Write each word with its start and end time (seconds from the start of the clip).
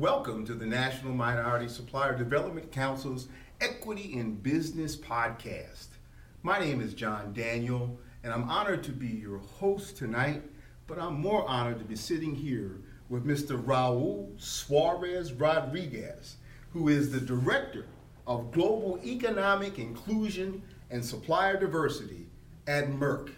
Welcome 0.00 0.46
to 0.46 0.54
the 0.54 0.64
National 0.64 1.12
Minority 1.12 1.68
Supplier 1.68 2.16
Development 2.16 2.72
Council's 2.72 3.28
Equity 3.60 4.14
in 4.14 4.34
Business 4.36 4.96
podcast. 4.96 5.88
My 6.42 6.58
name 6.58 6.80
is 6.80 6.94
John 6.94 7.34
Daniel, 7.34 8.00
and 8.24 8.32
I'm 8.32 8.48
honored 8.48 8.82
to 8.84 8.92
be 8.92 9.08
your 9.08 9.36
host 9.36 9.98
tonight, 9.98 10.42
but 10.86 10.98
I'm 10.98 11.20
more 11.20 11.46
honored 11.46 11.80
to 11.80 11.84
be 11.84 11.96
sitting 11.96 12.34
here 12.34 12.80
with 13.10 13.26
Mr. 13.26 13.62
Raul 13.62 14.30
Suarez 14.40 15.34
Rodriguez, 15.34 16.38
who 16.72 16.88
is 16.88 17.12
the 17.12 17.20
Director 17.20 17.84
of 18.26 18.52
Global 18.52 18.98
Economic 19.04 19.78
Inclusion 19.78 20.62
and 20.90 21.04
Supplier 21.04 21.60
Diversity 21.60 22.26
at 22.66 22.88
Merck. 22.88 23.32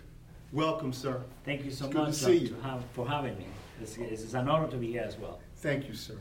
Welcome, 0.52 0.92
sir. 0.92 1.24
Thank 1.44 1.64
you 1.64 1.72
so 1.72 1.86
It's 1.86 1.94
much 1.94 2.14
see 2.14 2.54
uh, 2.62 2.68
have, 2.68 2.84
for 2.92 3.08
having 3.08 3.36
me. 3.36 3.46
It's, 3.80 3.96
it's 3.96 4.34
an 4.34 4.48
honor 4.48 4.68
to 4.68 4.76
be 4.76 4.92
here 4.92 5.02
as 5.02 5.16
well. 5.18 5.40
Thank 5.56 5.88
you, 5.88 5.94
sir. 5.94 6.18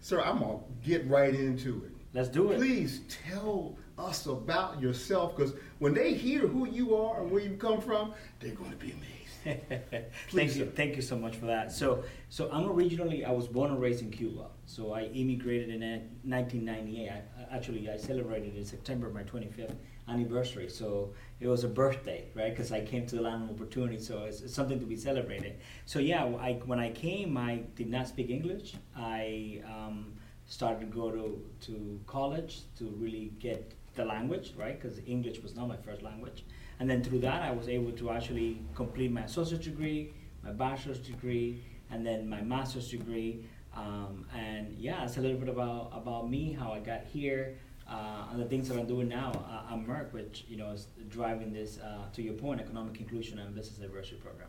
Sir, 0.00 0.20
I'm 0.20 0.38
going 0.38 0.58
to 0.58 0.88
get 0.88 1.08
right 1.08 1.34
into 1.34 1.84
it. 1.84 1.92
Let's 2.14 2.28
do 2.28 2.50
it. 2.52 2.56
Please 2.58 3.00
tell 3.28 3.76
us 3.98 4.26
about 4.26 4.80
yourself 4.80 5.36
because 5.36 5.54
when 5.78 5.94
they 5.94 6.14
hear 6.14 6.46
who 6.46 6.66
you 6.68 6.94
are 6.96 7.20
and 7.22 7.30
where 7.30 7.42
you 7.42 7.56
come 7.56 7.80
from, 7.80 8.12
they're 8.40 8.54
going 8.54 8.70
to 8.70 8.76
be 8.76 8.92
amazed. 8.92 9.12
thank 9.68 10.10
Please, 10.28 10.56
you, 10.56 10.64
sir. 10.64 10.70
thank 10.74 10.96
you 10.96 11.02
so 11.02 11.16
much 11.16 11.36
for 11.36 11.46
that. 11.46 11.70
So, 11.70 12.02
so 12.30 12.50
I'm 12.52 12.68
originally 12.68 13.24
I 13.24 13.30
was 13.30 13.46
born 13.46 13.70
and 13.70 13.80
raised 13.80 14.02
in 14.02 14.10
Cuba. 14.10 14.46
So 14.66 14.92
I 14.92 15.04
immigrated 15.04 15.68
in 15.70 15.82
uh, 15.82 15.98
1998. 16.24 17.08
I, 17.10 17.12
I- 17.14 17.56
actually, 17.56 17.88
I 17.90 17.96
celebrated 17.96 18.56
in 18.56 18.64
September 18.64 19.08
my 19.10 19.22
25th 19.22 19.74
anniversary. 20.08 20.68
So 20.68 21.12
it 21.40 21.48
was 21.48 21.64
a 21.64 21.68
birthday, 21.68 22.28
right? 22.34 22.50
Because 22.50 22.72
I 22.72 22.80
came 22.84 23.06
to 23.06 23.16
the 23.16 23.22
land 23.22 23.44
of 23.44 23.56
opportunity. 23.56 23.98
So 23.98 24.24
it's, 24.24 24.40
it's 24.40 24.54
something 24.54 24.78
to 24.80 24.86
be 24.86 24.96
celebrated. 24.96 25.58
So 25.84 25.98
yeah, 25.98 26.24
I, 26.24 26.60
when 26.64 26.78
I 26.78 26.92
came, 26.92 27.36
I 27.36 27.62
did 27.74 27.90
not 27.90 28.08
speak 28.08 28.30
English. 28.30 28.74
I 28.96 29.62
um, 29.66 30.12
started 30.46 30.80
to 30.80 30.86
go 30.86 31.10
to, 31.10 31.44
to 31.62 32.00
college 32.06 32.60
to 32.78 32.84
really 32.98 33.32
get 33.38 33.72
the 33.94 34.04
language, 34.04 34.54
right? 34.56 34.80
Because 34.80 35.00
English 35.06 35.40
was 35.42 35.56
not 35.56 35.68
my 35.68 35.76
first 35.76 36.02
language. 36.02 36.44
And 36.78 36.88
then 36.88 37.02
through 37.02 37.20
that, 37.20 37.42
I 37.42 37.50
was 37.50 37.68
able 37.68 37.92
to 37.92 38.10
actually 38.10 38.60
complete 38.74 39.10
my 39.10 39.22
associate 39.22 39.62
degree, 39.62 40.12
my 40.44 40.52
bachelor's 40.52 40.98
degree, 40.98 41.64
and 41.90 42.06
then 42.06 42.28
my 42.28 42.42
master's 42.42 42.90
degree. 42.90 43.46
Um, 43.74 44.26
and 44.34 44.74
yeah, 44.78 45.04
it's 45.04 45.16
a 45.16 45.20
little 45.20 45.38
bit 45.38 45.48
about, 45.48 45.92
about 45.94 46.30
me, 46.30 46.52
how 46.52 46.72
I 46.72 46.80
got 46.80 47.04
here, 47.04 47.56
uh, 47.88 48.26
and 48.32 48.40
the 48.40 48.46
things 48.46 48.68
that 48.68 48.78
I'm 48.78 48.86
doing 48.86 49.08
now 49.08 49.32
uh, 49.50 49.74
at 49.74 49.86
Merck, 49.86 50.12
which 50.12 50.44
you 50.48 50.56
know 50.56 50.70
is 50.70 50.88
driving 51.08 51.52
this, 51.52 51.78
uh, 51.78 52.10
to 52.12 52.22
your 52.22 52.34
point, 52.34 52.60
economic 52.60 53.00
inclusion 53.00 53.38
and 53.38 53.54
business 53.54 53.78
diversity 53.78 54.16
program. 54.16 54.48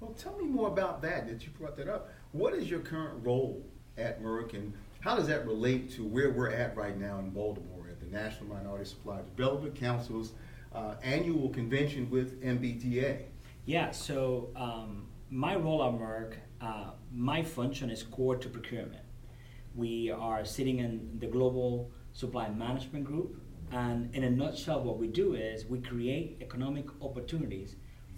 Well, 0.00 0.12
tell 0.12 0.36
me 0.38 0.44
more 0.44 0.68
about 0.68 1.02
that, 1.02 1.28
that 1.28 1.44
you 1.44 1.50
brought 1.58 1.76
that 1.76 1.88
up. 1.88 2.08
What 2.32 2.54
is 2.54 2.70
your 2.70 2.80
current 2.80 3.24
role 3.24 3.62
at 3.98 4.22
Merck 4.22 4.54
and 4.54 4.72
how 5.00 5.16
does 5.16 5.26
that 5.28 5.46
relate 5.46 5.90
to 5.92 6.04
where 6.04 6.30
we're 6.30 6.50
at 6.50 6.76
right 6.76 6.98
now 6.98 7.18
in 7.18 7.30
Baltimore 7.30 7.88
at 7.88 8.00
the 8.00 8.06
National 8.06 8.54
Minority 8.54 8.84
Supplier 8.84 9.22
Development 9.34 9.74
Council's 9.74 10.32
uh, 10.74 10.94
annual 11.02 11.48
convention 11.48 12.08
with 12.10 12.42
MBTA? 12.42 13.22
Yeah, 13.64 13.90
so 13.92 14.50
um, 14.56 15.06
my 15.30 15.56
role 15.56 15.82
at 15.82 15.98
Merck, 15.98 16.34
uh, 16.60 16.90
my 17.12 17.42
function 17.42 17.88
is 17.88 18.02
core 18.02 18.36
to 18.36 18.48
procurement. 18.48 19.02
We 19.74 20.10
are 20.10 20.44
sitting 20.44 20.80
in 20.80 21.18
the 21.18 21.26
global 21.26 21.90
supply 22.12 22.48
management 22.48 23.04
group, 23.04 23.40
and 23.72 24.14
in 24.14 24.24
a 24.24 24.30
nutshell, 24.30 24.82
what 24.82 24.98
we 24.98 25.06
do 25.06 25.34
is 25.34 25.64
we 25.66 25.78
create 25.80 26.38
economic 26.40 26.86
opportunities 27.00 27.76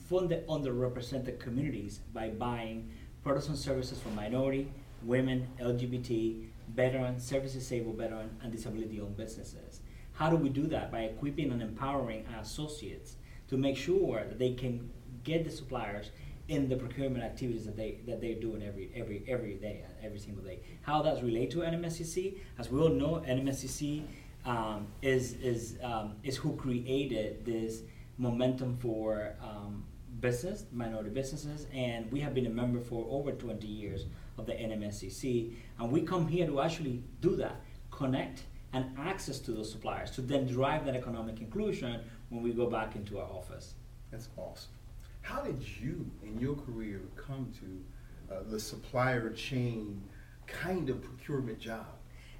for 0.08 0.22
the 0.22 0.38
underrepresented 0.48 1.38
communities 1.38 2.00
by 2.12 2.30
buying 2.30 2.90
products 3.22 3.48
and 3.48 3.58
services 3.58 4.00
for 4.00 4.08
minority, 4.10 4.70
women, 5.02 5.46
LGBT, 5.60 6.46
veteran, 6.74 7.18
service 7.18 7.52
disabled 7.52 7.96
veteran, 7.96 8.30
and 8.42 8.50
disability 8.50 9.00
owned 9.00 9.16
businesses. 9.16 9.80
How 10.14 10.30
do 10.30 10.36
we 10.36 10.48
do 10.48 10.66
that? 10.68 10.90
By 10.90 11.00
equipping 11.00 11.52
and 11.52 11.62
empowering 11.62 12.26
our 12.34 12.40
associates 12.40 13.16
to 13.48 13.56
make 13.56 13.76
sure 13.76 14.24
that 14.24 14.38
they 14.38 14.54
can 14.54 14.90
get 15.24 15.44
the 15.44 15.50
suppliers 15.50 16.10
in 16.52 16.68
the 16.68 16.76
procurement 16.76 17.24
activities 17.24 17.64
that 17.64 17.76
they 17.76 17.98
that 18.06 18.20
they're 18.20 18.42
doing 18.48 18.62
every 18.62 18.90
every 18.94 19.24
every 19.26 19.54
day 19.54 19.84
every 20.02 20.18
single 20.18 20.44
day. 20.44 20.60
How 20.82 21.00
that's 21.02 21.22
relate 21.22 21.50
to 21.52 21.58
NMSDC? 21.58 22.38
As 22.58 22.70
we 22.70 22.78
all 22.78 22.90
know, 22.90 23.22
NMSDC 23.26 24.04
um, 24.44 24.86
is 25.00 25.32
is 25.52 25.78
um, 25.82 26.16
is 26.22 26.36
who 26.36 26.54
created 26.56 27.44
this 27.46 27.82
momentum 28.18 28.76
for 28.76 29.34
um, 29.42 29.84
business 30.20 30.66
minority 30.72 31.08
businesses, 31.08 31.66
and 31.72 32.12
we 32.12 32.20
have 32.20 32.34
been 32.34 32.46
a 32.46 32.56
member 32.62 32.80
for 32.80 33.06
over 33.08 33.32
20 33.32 33.66
years 33.66 34.04
of 34.36 34.44
the 34.44 34.52
NMSDC, 34.52 35.54
and 35.78 35.90
we 35.90 36.02
come 36.02 36.28
here 36.28 36.46
to 36.46 36.60
actually 36.60 37.02
do 37.22 37.34
that, 37.36 37.62
connect 37.90 38.42
and 38.74 38.84
access 38.98 39.38
to 39.38 39.52
those 39.52 39.70
suppliers 39.70 40.10
to 40.10 40.20
then 40.20 40.46
drive 40.46 40.84
that 40.84 40.96
economic 40.96 41.40
inclusion 41.40 42.00
when 42.28 42.42
we 42.42 42.52
go 42.52 42.66
back 42.66 42.94
into 42.94 43.18
our 43.18 43.30
office. 43.40 43.74
That's 44.10 44.28
awesome. 44.36 44.72
How 45.22 45.40
did 45.42 45.64
you, 45.80 46.10
in 46.22 46.38
your 46.38 46.56
career, 46.56 47.00
come 47.16 47.52
to 47.60 48.34
uh, 48.34 48.42
the 48.50 48.58
supplier 48.58 49.30
chain 49.30 50.02
kind 50.46 50.90
of 50.90 51.00
procurement 51.00 51.60
job? 51.60 51.86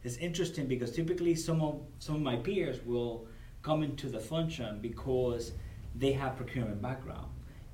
It's 0.02 0.16
interesting 0.16 0.66
because 0.66 0.90
typically 0.90 1.36
some 1.36 1.62
of 1.62 1.80
some 2.00 2.16
of 2.16 2.22
my 2.22 2.36
peers 2.36 2.84
will 2.84 3.26
come 3.62 3.84
into 3.84 4.08
the 4.08 4.18
function 4.18 4.80
because 4.80 5.52
they 5.94 6.12
have 6.12 6.36
procurement 6.36 6.82
background. 6.82 7.28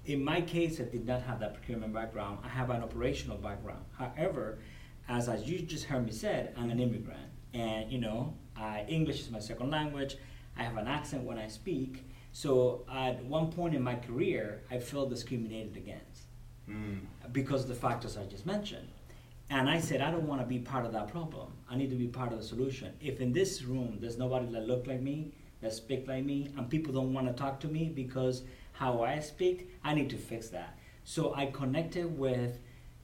In 0.04 0.22
my 0.22 0.42
case, 0.42 0.78
I 0.78 0.84
did 0.84 1.06
not 1.06 1.22
have 1.22 1.40
that 1.40 1.54
procurement 1.54 1.94
background. 1.94 2.40
I 2.44 2.48
have 2.48 2.68
an 2.68 2.82
operational 2.82 3.38
background. 3.38 3.84
However, 3.98 4.58
as 5.08 5.28
as 5.30 5.48
you 5.48 5.60
just 5.60 5.84
heard 5.84 6.04
me 6.04 6.12
said, 6.12 6.52
I'm 6.56 6.70
an 6.70 6.80
immigrant, 6.80 7.30
and 7.54 7.90
you 7.90 7.98
know, 7.98 8.34
I, 8.56 8.84
English 8.88 9.20
is 9.20 9.30
my 9.30 9.38
second 9.38 9.70
language. 9.70 10.16
I 10.58 10.64
have 10.64 10.76
an 10.76 10.86
accent 10.86 11.24
when 11.24 11.38
I 11.38 11.48
speak. 11.48 12.04
So 12.42 12.84
at 12.88 13.24
one 13.24 13.50
point 13.50 13.74
in 13.74 13.82
my 13.82 13.96
career, 13.96 14.62
I 14.70 14.78
felt 14.78 15.10
discriminated 15.10 15.76
against 15.76 16.22
Mm. 16.68 17.00
because 17.32 17.62
of 17.62 17.68
the 17.68 17.74
factors 17.74 18.16
I 18.16 18.26
just 18.26 18.46
mentioned. 18.46 18.86
And 19.50 19.68
I 19.68 19.80
said, 19.80 20.00
I 20.00 20.12
don't 20.12 20.28
want 20.28 20.40
to 20.42 20.46
be 20.46 20.60
part 20.60 20.86
of 20.86 20.92
that 20.92 21.08
problem. 21.08 21.48
I 21.68 21.74
need 21.76 21.90
to 21.90 21.96
be 21.96 22.06
part 22.06 22.30
of 22.32 22.38
the 22.38 22.44
solution. 22.44 22.92
If 23.00 23.20
in 23.20 23.32
this 23.32 23.62
room 23.64 23.98
there's 24.00 24.18
nobody 24.18 24.46
that 24.52 24.68
look 24.68 24.86
like 24.86 25.00
me, 25.00 25.32
that 25.62 25.72
speak 25.72 26.06
like 26.06 26.24
me, 26.24 26.52
and 26.56 26.70
people 26.70 26.92
don't 26.92 27.12
want 27.12 27.26
to 27.26 27.32
talk 27.32 27.58
to 27.64 27.68
me 27.76 27.88
because 28.02 28.42
how 28.70 29.02
I 29.02 29.18
speak, 29.18 29.56
I 29.82 29.92
need 29.94 30.08
to 30.10 30.16
fix 30.16 30.48
that. 30.50 30.78
So 31.02 31.34
I 31.34 31.46
connected 31.46 32.06
with, 32.24 32.60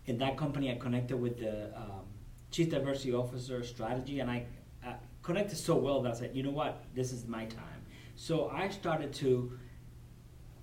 in 0.07 0.17
that 0.19 0.37
company, 0.37 0.71
I 0.71 0.77
connected 0.77 1.17
with 1.17 1.41
the 1.41 1.77
um, 1.77 2.05
chief 2.53 2.71
diversity 2.71 3.13
officer 3.13 3.65
strategy, 3.65 4.21
and 4.21 4.31
I 4.31 4.47
uh, 4.87 4.93
connected 5.25 5.57
so 5.57 5.75
well 5.75 6.03
that 6.03 6.13
I 6.15 6.17
said, 6.21 6.31
you 6.37 6.45
know 6.45 6.57
what, 6.63 6.85
this 6.95 7.13
is 7.13 7.27
my 7.27 7.47
time. 7.47 7.74
So 8.17 8.49
I 8.49 8.69
started 8.69 9.13
to 9.15 9.59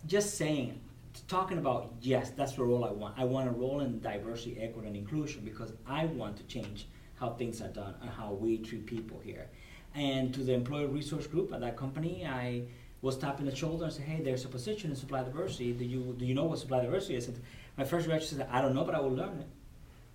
just 0.08 0.38
saying, 0.38 0.80
talking 1.28 1.58
about 1.58 1.94
yes, 2.02 2.32
that's 2.32 2.54
the 2.54 2.64
role 2.64 2.86
I 2.86 2.92
want. 2.92 3.16
I 3.18 3.26
want 3.26 3.48
a 3.48 3.52
role 3.52 3.82
in 3.82 4.00
diversity, 4.00 4.58
equity, 4.60 4.88
and 4.88 4.96
inclusion 4.96 5.44
because 5.44 5.74
I 5.86 6.06
want 6.06 6.38
to 6.38 6.44
change 6.44 6.88
how 7.16 7.32
things 7.32 7.62
are 7.62 7.68
done 7.68 7.96
and 8.02 8.10
how 8.10 8.34
we 8.34 8.58
treat 8.58 8.86
people 8.86 9.20
here. 9.20 9.48
And 9.94 10.34
to 10.34 10.44
the 10.44 10.54
employee 10.54 10.86
resource 10.86 11.28
group 11.28 11.54
at 11.54 11.60
that 11.60 11.76
company, 11.76 12.26
I 12.26 12.64
was 13.02 13.18
tapping 13.18 13.46
the 13.46 13.56
shoulder 13.56 13.86
and 13.86 13.94
said, 13.94 14.06
"Hey, 14.06 14.24
there's 14.24 14.46
a 14.46 14.48
position 14.48 14.90
in 14.90 14.96
supply 14.96 15.24
diversity. 15.24 15.74
Do 15.74 15.84
you 15.84 16.16
do 16.18 16.26
you 16.26 16.34
know 16.34 16.46
what 16.46 16.60
supply 16.60 16.82
diversity 16.82 17.16
is?" 17.16 17.28
And 17.28 17.40
my 17.78 17.84
first 17.84 18.08
reaction 18.08 18.38
said, 18.38 18.48
"I 18.50 18.62
don't 18.62 18.74
know, 18.74 18.86
but 18.86 18.96
I 18.96 19.02
will 19.02 19.12
learn 19.12 19.40
it." 19.40 19.48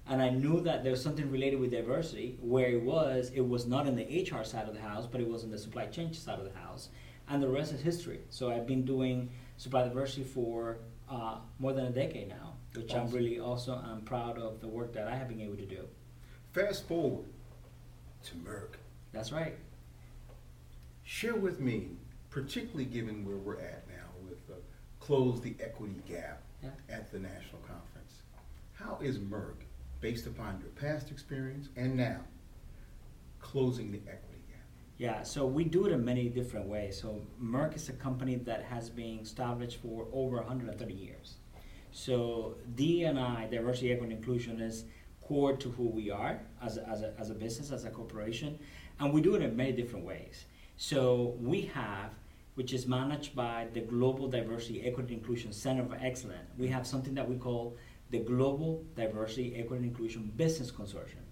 And 0.08 0.22
I 0.22 0.30
knew 0.30 0.60
that 0.62 0.82
there 0.84 0.92
was 0.92 1.02
something 1.02 1.30
related 1.30 1.60
with 1.60 1.70
diversity. 1.72 2.38
Where 2.40 2.68
it 2.68 2.82
was, 2.82 3.30
it 3.34 3.46
was 3.46 3.66
not 3.66 3.86
in 3.86 3.96
the 3.96 4.06
HR 4.08 4.44
side 4.44 4.68
of 4.68 4.74
the 4.74 4.80
house, 4.80 5.06
but 5.06 5.20
it 5.20 5.28
was 5.28 5.44
in 5.44 5.50
the 5.50 5.58
supply 5.58 5.86
chain 5.86 6.12
side 6.14 6.38
of 6.38 6.44
the 6.44 6.58
house. 6.58 6.88
And 7.28 7.42
the 7.42 7.48
rest 7.48 7.72
is 7.72 7.80
history. 7.80 8.20
So 8.30 8.50
I've 8.50 8.66
been 8.66 8.84
doing 8.84 9.30
supply 9.56 9.82
diversity 9.84 10.22
for 10.24 10.78
uh, 11.10 11.38
more 11.58 11.72
than 11.72 11.86
a 11.86 11.90
decade 11.90 12.28
now, 12.28 12.54
which 12.74 12.94
I'm 12.94 13.10
really 13.10 13.40
also 13.40 13.74
I'm 13.74 14.02
proud 14.02 14.38
of 14.38 14.60
the 14.60 14.68
work 14.68 14.92
that 14.94 15.08
I 15.08 15.16
have 15.16 15.28
been 15.28 15.40
able 15.40 15.56
to 15.56 15.66
do. 15.66 15.86
Fast 16.52 16.86
forward 16.86 17.26
to 18.24 18.34
Merck. 18.36 18.74
That's 19.12 19.32
right. 19.32 19.56
Share 21.04 21.36
with 21.36 21.60
me, 21.60 21.90
particularly 22.30 22.84
given 22.84 23.24
where 23.24 23.36
we're 23.36 23.58
at 23.60 23.86
now 23.88 24.08
with 24.28 24.38
uh, 24.50 24.54
Close 25.00 25.40
the 25.40 25.54
Equity 25.60 26.00
Gap 26.08 26.42
Yeah. 26.62 26.70
at 26.88 27.10
the 27.12 27.18
National 27.18 27.60
Conference. 27.66 28.22
How 28.74 28.98
is 29.00 29.18
Merck, 29.18 29.64
based 30.00 30.26
upon 30.26 30.60
your 30.60 30.70
past 30.70 31.10
experience 31.10 31.68
and 31.76 31.96
now, 31.96 32.20
closing 33.40 33.92
the 33.92 33.98
equity 33.98 34.14
gap? 34.22 34.25
Yeah, 34.98 35.22
so 35.24 35.44
we 35.44 35.64
do 35.64 35.84
it 35.86 35.92
in 35.92 36.04
many 36.04 36.28
different 36.30 36.66
ways. 36.66 36.98
So 37.00 37.20
Merck 37.42 37.76
is 37.76 37.88
a 37.90 37.92
company 37.92 38.36
that 38.36 38.62
has 38.64 38.88
been 38.88 39.18
established 39.18 39.82
for 39.82 40.06
over 40.12 40.36
130 40.36 40.94
years. 40.94 41.34
So 41.92 42.56
D&I, 42.74 43.46
diversity, 43.50 43.92
equity, 43.92 44.14
and 44.14 44.20
inclusion, 44.20 44.60
is 44.60 44.84
core 45.22 45.54
to 45.56 45.70
who 45.72 45.88
we 45.88 46.10
are 46.10 46.40
as 46.62 46.78
a, 46.78 46.88
as, 46.88 47.02
a, 47.02 47.12
as 47.18 47.30
a 47.30 47.34
business, 47.34 47.70
as 47.72 47.84
a 47.84 47.90
corporation, 47.90 48.58
and 48.98 49.12
we 49.12 49.20
do 49.20 49.34
it 49.34 49.42
in 49.42 49.54
many 49.54 49.72
different 49.72 50.04
ways. 50.04 50.46
So 50.78 51.36
we 51.40 51.62
have, 51.74 52.10
which 52.54 52.72
is 52.72 52.86
managed 52.86 53.34
by 53.34 53.66
the 53.74 53.80
Global 53.80 54.28
Diversity, 54.28 54.86
Equity, 54.86 55.14
and 55.14 55.20
Inclusion 55.20 55.52
Center 55.52 55.82
of 55.82 55.92
Excellence. 56.00 56.48
We 56.56 56.68
have 56.68 56.86
something 56.86 57.14
that 57.14 57.28
we 57.28 57.36
call 57.36 57.76
the 58.10 58.20
Global 58.20 58.84
Diversity, 58.94 59.56
Equity, 59.56 59.76
and 59.76 59.84
Inclusion 59.84 60.32
Business 60.36 60.70
Consortium. 60.70 61.25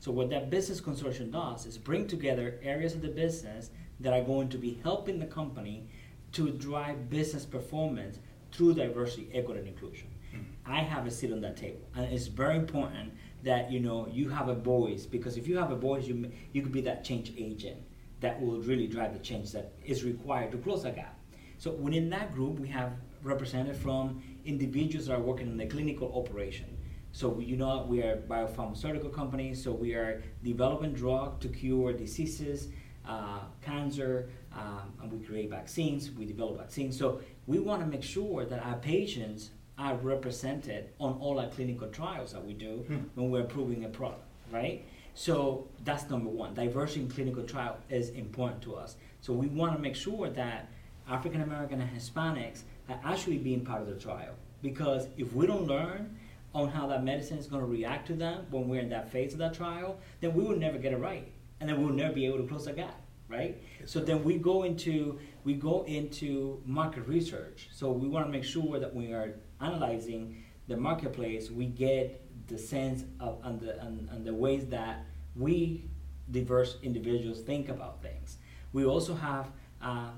So 0.00 0.12
what 0.12 0.30
that 0.30 0.48
business 0.48 0.80
consortium 0.80 1.32
does 1.32 1.66
is 1.66 1.76
bring 1.76 2.06
together 2.06 2.60
areas 2.62 2.94
of 2.94 3.02
the 3.02 3.08
business 3.08 3.70
that 4.00 4.12
are 4.12 4.22
going 4.22 4.48
to 4.50 4.58
be 4.58 4.78
helping 4.82 5.18
the 5.18 5.26
company 5.26 5.88
to 6.32 6.50
drive 6.50 7.10
business 7.10 7.44
performance 7.44 8.18
through 8.52 8.74
diversity, 8.74 9.28
equity, 9.34 9.60
and 9.60 9.68
inclusion. 9.68 10.08
Mm-hmm. 10.32 10.72
I 10.72 10.80
have 10.80 11.06
a 11.06 11.10
seat 11.10 11.32
on 11.32 11.40
that 11.40 11.56
table, 11.56 11.80
and 11.96 12.12
it's 12.12 12.28
very 12.28 12.56
important 12.56 13.12
that 13.42 13.70
you 13.72 13.80
know 13.80 14.06
you 14.08 14.28
have 14.28 14.48
a 14.48 14.54
voice 14.54 15.06
because 15.06 15.36
if 15.36 15.48
you 15.48 15.56
have 15.56 15.70
a 15.70 15.76
voice, 15.76 16.06
you 16.06 16.30
you 16.52 16.62
could 16.62 16.72
be 16.72 16.80
that 16.82 17.04
change 17.04 17.32
agent 17.36 17.78
that 18.20 18.40
will 18.40 18.60
really 18.60 18.86
drive 18.86 19.12
the 19.12 19.18
change 19.18 19.52
that 19.52 19.72
is 19.84 20.04
required 20.04 20.52
to 20.52 20.58
close 20.58 20.82
that 20.82 20.96
gap. 20.96 21.18
So 21.58 21.72
within 21.72 22.10
that 22.10 22.34
group, 22.34 22.58
we 22.58 22.68
have 22.68 22.92
represented 23.22 23.76
from 23.76 24.22
individuals 24.44 25.06
that 25.06 25.14
are 25.14 25.20
working 25.20 25.48
in 25.48 25.56
the 25.56 25.66
clinical 25.66 26.12
operation. 26.14 26.77
So 27.12 27.38
you 27.40 27.56
know 27.56 27.84
we 27.88 28.02
are 28.02 28.12
a 28.12 28.16
biopharmaceutical 28.16 29.12
company, 29.12 29.54
so 29.54 29.72
we 29.72 29.94
are 29.94 30.22
developing 30.44 30.92
drug 30.92 31.40
to 31.40 31.48
cure 31.48 31.92
diseases, 31.92 32.68
uh, 33.06 33.40
cancer, 33.62 34.28
um, 34.52 34.92
and 35.02 35.12
we 35.12 35.24
create 35.24 35.50
vaccines, 35.50 36.10
we 36.10 36.26
develop 36.26 36.58
vaccines. 36.58 36.98
So 36.98 37.20
we 37.46 37.58
want 37.58 37.80
to 37.82 37.86
make 37.86 38.02
sure 38.02 38.44
that 38.44 38.64
our 38.64 38.76
patients 38.76 39.50
are 39.78 39.94
represented 39.96 40.90
on 40.98 41.14
all 41.20 41.38
our 41.38 41.48
clinical 41.48 41.88
trials 41.88 42.32
that 42.32 42.44
we 42.44 42.52
do 42.52 42.84
hmm. 42.86 42.98
when 43.14 43.30
we're 43.30 43.42
approving 43.42 43.84
a 43.84 43.88
product, 43.88 44.24
right? 44.50 44.84
So 45.14 45.66
that's 45.84 46.08
number 46.10 46.28
one. 46.28 46.54
Diversity 46.54 47.00
in 47.00 47.10
clinical 47.10 47.42
trial 47.42 47.78
is 47.88 48.10
important 48.10 48.62
to 48.62 48.76
us. 48.76 48.96
So 49.20 49.32
we 49.32 49.46
want 49.48 49.72
to 49.72 49.78
make 49.78 49.96
sure 49.96 50.30
that 50.30 50.68
African 51.08 51.40
American 51.40 51.80
and 51.80 51.90
Hispanics 51.90 52.62
are 52.88 53.00
actually 53.04 53.38
being 53.38 53.64
part 53.64 53.80
of 53.80 53.88
the 53.88 53.96
trial. 53.96 54.34
Because 54.62 55.08
if 55.16 55.32
we 55.32 55.46
don't 55.46 55.66
learn 55.66 56.16
on 56.54 56.68
how 56.68 56.86
that 56.86 57.04
medicine 57.04 57.38
is 57.38 57.46
going 57.46 57.60
to 57.60 57.66
react 57.66 58.06
to 58.06 58.14
them 58.14 58.46
when 58.50 58.68
we're 58.68 58.80
in 58.80 58.88
that 58.88 59.10
phase 59.10 59.32
of 59.32 59.38
that 59.38 59.54
trial, 59.54 59.98
then 60.20 60.34
we 60.34 60.44
will 60.44 60.56
never 60.56 60.78
get 60.78 60.92
it 60.92 60.96
right. 60.96 61.30
And 61.60 61.68
then 61.68 61.82
we'll 61.82 61.94
never 61.94 62.14
be 62.14 62.26
able 62.26 62.38
to 62.38 62.46
close 62.46 62.64
the 62.64 62.72
gap, 62.72 63.00
right? 63.28 63.60
Yes, 63.80 63.90
so 63.90 64.00
then 64.00 64.24
we 64.24 64.38
go 64.38 64.62
into 64.62 65.18
we 65.44 65.54
go 65.54 65.84
into 65.84 66.62
market 66.64 67.06
research. 67.06 67.68
So 67.72 67.90
we 67.90 68.08
want 68.08 68.26
to 68.26 68.32
make 68.32 68.44
sure 68.44 68.78
that 68.78 68.94
we 68.94 69.12
are 69.12 69.34
analyzing 69.60 70.44
the 70.68 70.76
marketplace, 70.76 71.50
we 71.50 71.66
get 71.66 72.24
the 72.46 72.58
sense 72.58 73.04
of 73.20 73.40
and 73.42 73.60
the 73.60 73.80
and, 73.80 74.08
and 74.10 74.24
the 74.24 74.34
ways 74.34 74.66
that 74.66 75.04
we 75.36 75.84
diverse 76.30 76.76
individuals 76.82 77.40
think 77.40 77.68
about 77.68 78.02
things. 78.02 78.38
We 78.72 78.84
also 78.84 79.14
have 79.14 79.50
uh, 79.82 80.10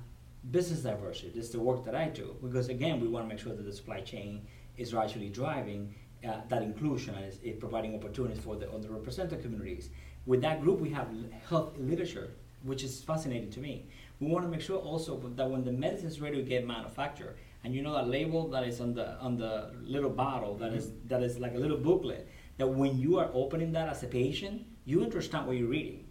business 0.50 0.80
diversity. 0.80 1.30
This 1.34 1.46
is 1.46 1.50
the 1.52 1.60
work 1.60 1.84
that 1.84 1.94
I 1.94 2.08
do 2.08 2.36
because 2.42 2.68
again, 2.68 3.00
we 3.00 3.08
want 3.08 3.24
to 3.24 3.28
make 3.28 3.42
sure 3.42 3.54
that 3.54 3.62
the 3.62 3.72
supply 3.72 4.00
chain 4.00 4.46
is 4.76 4.94
actually 4.94 5.28
driving 5.28 5.94
uh, 6.26 6.40
that 6.48 6.62
inclusion 6.62 7.14
and 7.14 7.24
is, 7.26 7.38
is, 7.42 7.56
providing 7.58 7.94
opportunities 7.94 8.42
for 8.42 8.56
the 8.56 8.66
underrepresented 8.66 9.42
communities. 9.42 9.90
With 10.26 10.42
that 10.42 10.60
group, 10.60 10.80
we 10.80 10.90
have 10.90 11.08
health 11.48 11.72
literature, 11.78 12.30
which 12.62 12.84
is 12.84 13.02
fascinating 13.02 13.50
to 13.50 13.60
me. 13.60 13.86
We 14.20 14.28
want 14.28 14.44
to 14.44 14.50
make 14.50 14.60
sure 14.60 14.78
also 14.78 15.18
that 15.36 15.48
when 15.50 15.64
the 15.64 15.72
medicine 15.72 16.08
is 16.08 16.20
ready 16.20 16.36
to 16.36 16.42
get 16.42 16.66
manufactured, 16.66 17.36
and 17.64 17.74
you 17.74 17.82
know 17.82 17.94
that 17.94 18.08
label 18.08 18.48
that 18.48 18.64
is 18.66 18.80
on 18.80 18.94
the 18.94 19.18
on 19.18 19.36
the 19.36 19.72
little 19.82 20.10
bottle 20.10 20.56
that 20.56 20.70
mm-hmm. 20.70 20.78
is 20.78 20.92
that 21.06 21.22
is 21.22 21.38
like 21.38 21.54
a 21.54 21.58
little 21.58 21.78
booklet, 21.78 22.28
that 22.58 22.66
when 22.66 22.98
you 22.98 23.18
are 23.18 23.30
opening 23.32 23.72
that 23.72 23.88
as 23.88 24.02
a 24.02 24.06
patient, 24.06 24.66
you 24.84 25.02
understand 25.02 25.46
what 25.46 25.56
you're 25.56 25.68
reading 25.68 26.04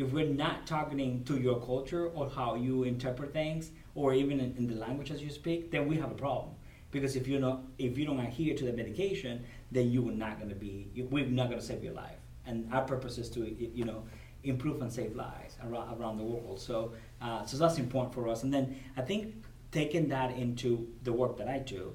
if 0.00 0.12
we're 0.12 0.24
not 0.24 0.66
targeting 0.66 1.22
to 1.24 1.38
your 1.38 1.60
culture 1.60 2.08
or 2.08 2.28
how 2.30 2.54
you 2.54 2.84
interpret 2.84 3.32
things 3.32 3.70
or 3.94 4.14
even 4.14 4.40
in, 4.40 4.54
in 4.56 4.66
the 4.66 4.74
languages 4.74 5.20
you 5.20 5.30
speak, 5.30 5.70
then 5.70 5.86
we 5.86 5.96
have 5.96 6.10
a 6.10 6.14
problem. 6.14 6.54
Because 6.90 7.16
if 7.16 7.28
you 7.28 7.38
know 7.38 7.64
if 7.78 7.96
you 7.96 8.04
don't 8.04 8.20
adhere 8.20 8.56
to 8.56 8.64
the 8.64 8.72
medication, 8.72 9.44
then 9.70 9.90
you 9.90 10.08
are 10.08 10.12
not 10.12 10.38
going 10.38 10.48
to 10.48 10.56
be 10.56 10.88
we're 11.10 11.26
not 11.26 11.48
going 11.48 11.60
to 11.60 11.66
save 11.66 11.84
your 11.84 11.94
life. 11.94 12.18
And 12.46 12.72
our 12.72 12.82
purpose 12.82 13.18
is 13.18 13.28
to 13.30 13.40
you 13.44 13.84
know 13.84 14.04
improve 14.42 14.80
and 14.80 14.90
save 14.90 15.14
lives 15.14 15.56
around, 15.62 16.00
around 16.00 16.16
the 16.16 16.24
world. 16.24 16.60
So 16.60 16.92
uh, 17.20 17.44
so 17.44 17.56
that's 17.56 17.78
important 17.78 18.14
for 18.14 18.28
us. 18.28 18.42
And 18.42 18.52
then 18.52 18.76
I 18.96 19.02
think 19.02 19.34
taking 19.70 20.08
that 20.08 20.36
into 20.36 20.88
the 21.04 21.12
work 21.12 21.36
that 21.38 21.48
I 21.48 21.58
do, 21.58 21.92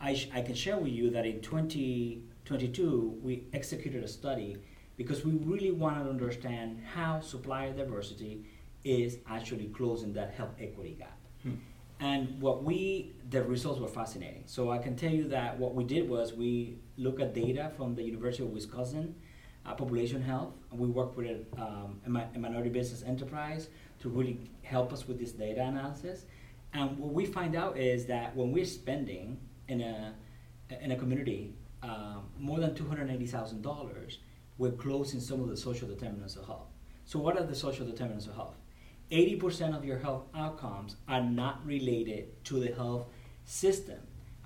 I, 0.00 0.14
sh- 0.14 0.28
I 0.32 0.40
can 0.42 0.54
share 0.54 0.78
with 0.78 0.92
you 0.92 1.10
that 1.10 1.26
in 1.26 1.40
2022 1.40 3.18
we 3.22 3.44
executed 3.52 4.02
a 4.02 4.08
study 4.08 4.56
because 4.96 5.24
we 5.24 5.32
really 5.32 5.70
want 5.70 6.02
to 6.02 6.08
understand 6.08 6.82
how 6.94 7.20
supplier 7.20 7.72
diversity 7.72 8.44
is 8.84 9.18
actually 9.28 9.66
closing 9.66 10.12
that 10.14 10.32
health 10.32 10.54
equity 10.60 10.96
gap. 10.98 11.18
Hmm. 11.42 11.54
And 12.00 12.40
what 12.40 12.62
we, 12.62 13.12
the 13.28 13.42
results 13.42 13.80
were 13.80 13.88
fascinating. 13.88 14.44
So 14.46 14.70
I 14.70 14.78
can 14.78 14.94
tell 14.94 15.10
you 15.10 15.28
that 15.28 15.58
what 15.58 15.74
we 15.74 15.84
did 15.84 16.08
was 16.08 16.32
we 16.32 16.78
looked 16.96 17.20
at 17.20 17.34
data 17.34 17.72
from 17.76 17.94
the 17.94 18.02
University 18.02 18.44
of 18.44 18.50
Wisconsin, 18.50 19.16
uh, 19.66 19.74
population 19.74 20.22
health, 20.22 20.54
and 20.70 20.78
we 20.78 20.88
worked 20.88 21.16
with 21.16 21.46
um, 21.58 22.00
a, 22.06 22.38
minority 22.38 22.70
business 22.70 23.02
enterprise 23.02 23.68
to 24.00 24.08
really 24.08 24.38
help 24.62 24.92
us 24.92 25.08
with 25.08 25.18
this 25.18 25.32
data 25.32 25.60
analysis. 25.60 26.24
And 26.72 26.96
what 26.98 27.12
we 27.12 27.26
find 27.26 27.56
out 27.56 27.76
is 27.76 28.06
that 28.06 28.36
when 28.36 28.52
we're 28.52 28.64
spending 28.64 29.38
in 29.66 29.80
a 29.80 30.14
in 30.82 30.92
a 30.92 30.96
community 30.96 31.54
um, 31.82 32.24
more 32.38 32.60
than 32.60 32.74
two 32.74 32.86
hundred 32.86 33.10
eighty 33.10 33.26
thousand 33.26 33.62
dollars, 33.62 34.18
we're 34.58 34.72
closing 34.72 35.18
some 35.20 35.40
of 35.40 35.48
the 35.48 35.56
social 35.56 35.88
determinants 35.88 36.36
of 36.36 36.46
health. 36.46 36.68
So, 37.04 37.18
what 37.18 37.38
are 37.38 37.44
the 37.44 37.54
social 37.54 37.86
determinants 37.86 38.26
of 38.26 38.34
health? 38.34 38.56
80% 39.10 39.76
of 39.76 39.84
your 39.84 39.98
health 39.98 40.24
outcomes 40.34 40.96
are 41.08 41.22
not 41.22 41.64
related 41.64 42.44
to 42.44 42.60
the 42.60 42.72
health 42.74 43.06
system, 43.44 43.98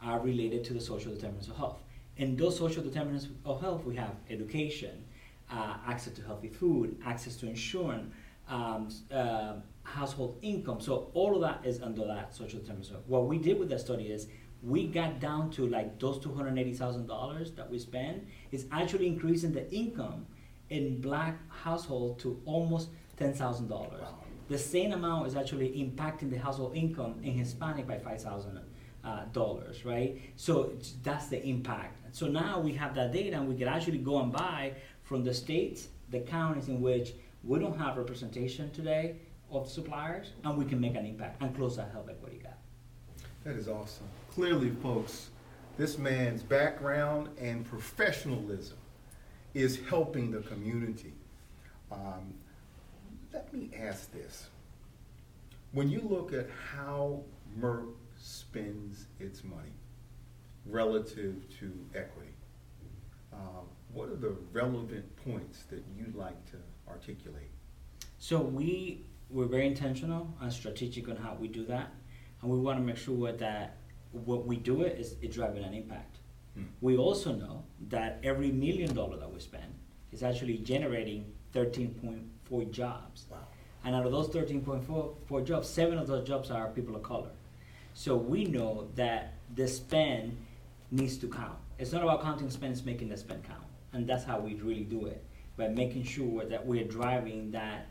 are 0.03 0.21
related 0.21 0.65
to 0.65 0.75
the 0.75 0.81
social 0.81 1.13
determinants 1.13 1.49
of 1.49 1.57
health. 1.57 1.83
In 2.17 2.37
those 2.37 2.57
social 2.57 2.83
determinants 2.83 3.29
of 3.45 3.61
health, 3.61 3.85
we 3.85 3.97
have 3.97 4.15
education, 4.31 5.05
uh, 5.51 5.77
access 5.87 6.13
to 6.15 6.23
healthy 6.23 6.49
food, 6.49 6.97
access 7.05 7.37
to 7.37 7.49
insurance, 7.49 8.13
um, 8.49 8.89
uh, 9.13 9.55
household 9.83 10.39
income. 10.43 10.81
So 10.81 11.11
all 11.15 11.35
of 11.35 11.41
that 11.41 11.67
is 11.67 11.81
under 11.81 12.07
that 12.07 12.35
social 12.35 12.61
determinants. 12.61 12.91
So 12.91 13.03
what 13.07 13.27
we 13.27 13.39
did 13.39 13.59
with 13.59 13.69
that 13.71 13.81
study 13.81 14.05
is 14.05 14.29
we 14.63 14.87
got 14.87 15.19
down 15.19 15.51
to 15.51 15.67
like 15.67 15.99
those 15.99 16.19
$280,000 16.19 17.57
that 17.57 17.69
we 17.69 17.79
spend 17.79 18.27
is 18.53 18.67
actually 18.71 19.09
increasing 19.09 19.53
the 19.53 19.69
income 19.73 20.27
in 20.71 21.01
black 21.01 21.39
household 21.51 22.21
to 22.21 22.41
almost 22.45 22.91
$10,000. 23.19 23.69
Wow. 23.69 24.22
The 24.49 24.59
same 24.59 24.93
amount 24.93 25.27
is 25.27 25.37
actually 25.37 25.69
impacting 25.71 26.31
the 26.31 26.39
household 26.39 26.75
income 26.77 27.21
in 27.23 27.33
Hispanic 27.33 27.87
by 27.87 27.99
5,000. 27.99 28.61
Uh, 29.05 29.25
dollars, 29.33 29.85
right? 29.85 30.21
So 30.37 30.75
that's 31.03 31.27
the 31.27 31.45
impact. 31.45 31.99
So 32.15 32.29
now 32.29 32.61
we 32.61 32.73
have 32.75 32.95
that 32.95 33.11
data, 33.13 33.37
and 33.37 33.49
we 33.49 33.57
can 33.57 33.67
actually 33.67 33.99
go 33.99 34.21
and 34.21 34.31
buy 34.31 34.75
from 35.03 35.25
the 35.25 35.35
states, 35.35 35.89
the 36.11 36.21
counties 36.21 36.69
in 36.69 36.81
which 36.81 37.15
we 37.43 37.59
don't 37.59 37.77
have 37.77 37.97
representation 37.97 38.71
today 38.71 39.17
of 39.51 39.69
suppliers, 39.69 40.31
and 40.45 40.57
we 40.57 40.65
can 40.65 40.81
make 40.81 40.95
an 40.95 41.05
impact 41.05 41.43
and 41.43 41.53
close 41.57 41.75
that 41.79 41.91
health 41.91 42.09
equity 42.09 42.39
gap. 42.45 42.61
That 43.43 43.57
is 43.57 43.67
awesome 43.67 44.07
clearly, 44.35 44.71
folks, 44.83 45.29
this 45.77 45.99
man's 45.99 46.43
background 46.43 47.29
and 47.39 47.65
professionalism 47.65 48.79
is 49.55 49.79
helping 49.89 50.31
the 50.31 50.41
community. 50.41 51.13
Um, 51.91 52.33
let 53.33 53.53
me 53.53 53.71
ask 53.77 54.13
this. 54.13 54.49
When 55.73 55.89
you 55.89 56.01
look 56.01 56.33
at 56.33 56.49
how 56.73 57.23
Merck 57.59 57.89
spends 58.17 59.07
its 59.19 59.43
money 59.43 59.73
relative 60.67 61.49
to 61.59 61.73
equity, 61.95 62.35
uh, 63.33 63.63
what 63.93 64.09
are 64.09 64.17
the 64.17 64.37
relevant 64.53 65.05
points 65.17 65.65
that 65.71 65.83
you'd 65.97 66.15
like 66.15 66.45
to 66.51 66.57
articulate? 66.89 67.51
So 68.19 68.41
we 68.41 69.05
we're 69.31 69.47
very 69.47 69.67
intentional 69.67 70.35
and 70.43 70.53
strategic 70.53 71.09
on 71.09 71.17
how 71.17 71.35
we 71.41 71.49
do 71.49 71.65
that, 71.67 71.95
and 72.43 72.51
we 72.51 72.59
want 72.59 72.79
to 72.79 72.85
make 72.85 72.99
sure 72.99 73.33
that 73.33 73.79
what 74.13 74.47
we 74.47 74.57
do 74.57 74.83
it 74.83 74.99
is 74.99 75.17
it's 75.23 75.37
driving 75.37 75.65
an 75.65 75.73
impact. 75.73 76.19
Hmm. 76.55 76.65
We 76.83 76.99
also 76.99 77.33
know 77.33 77.65
that 77.89 78.21
every 78.23 78.53
million 78.53 78.95
dollar 78.95 79.17
that 79.17 79.33
we 79.33 79.41
spend 79.41 79.73
is 80.13 80.23
actually 80.23 80.59
generating 80.59 81.33
13.4 82.53 82.71
jobs. 82.71 83.27
Wow. 83.31 83.39
And 83.85 83.95
out 83.95 84.07
of 84.07 84.13
those 84.13 84.29
13.4 84.29 85.45
jobs, 85.45 85.69
seven 85.69 85.99
of 85.99 86.07
those 86.07 86.27
jobs 86.27 86.51
are 86.51 86.69
people 86.69 86.95
of 86.95 87.03
color. 87.03 87.31
So 87.95 88.17
we 88.17 88.45
know 88.45 88.89
that 88.95 89.35
the 89.55 89.67
spend 89.69 90.37
needs 90.91 91.17
to 91.19 91.29
count. 91.29 91.59
It's 91.79 91.93
not 91.93 92.03
about 92.03 92.23
counting 92.23 92.49
spend, 92.51 92.73
it's 92.73 92.85
making 92.85 93.09
the 93.09 93.17
spend 93.17 93.45
count. 93.45 93.65
And 93.93 94.07
that's 94.07 94.25
how 94.25 94.39
we 94.39 94.55
really 94.55 94.85
do 94.85 95.07
it, 95.07 95.23
by 95.57 95.69
making 95.69 96.05
sure 96.05 96.45
that 96.45 96.65
we're 96.65 96.85
driving 96.85 97.51
that, 97.51 97.89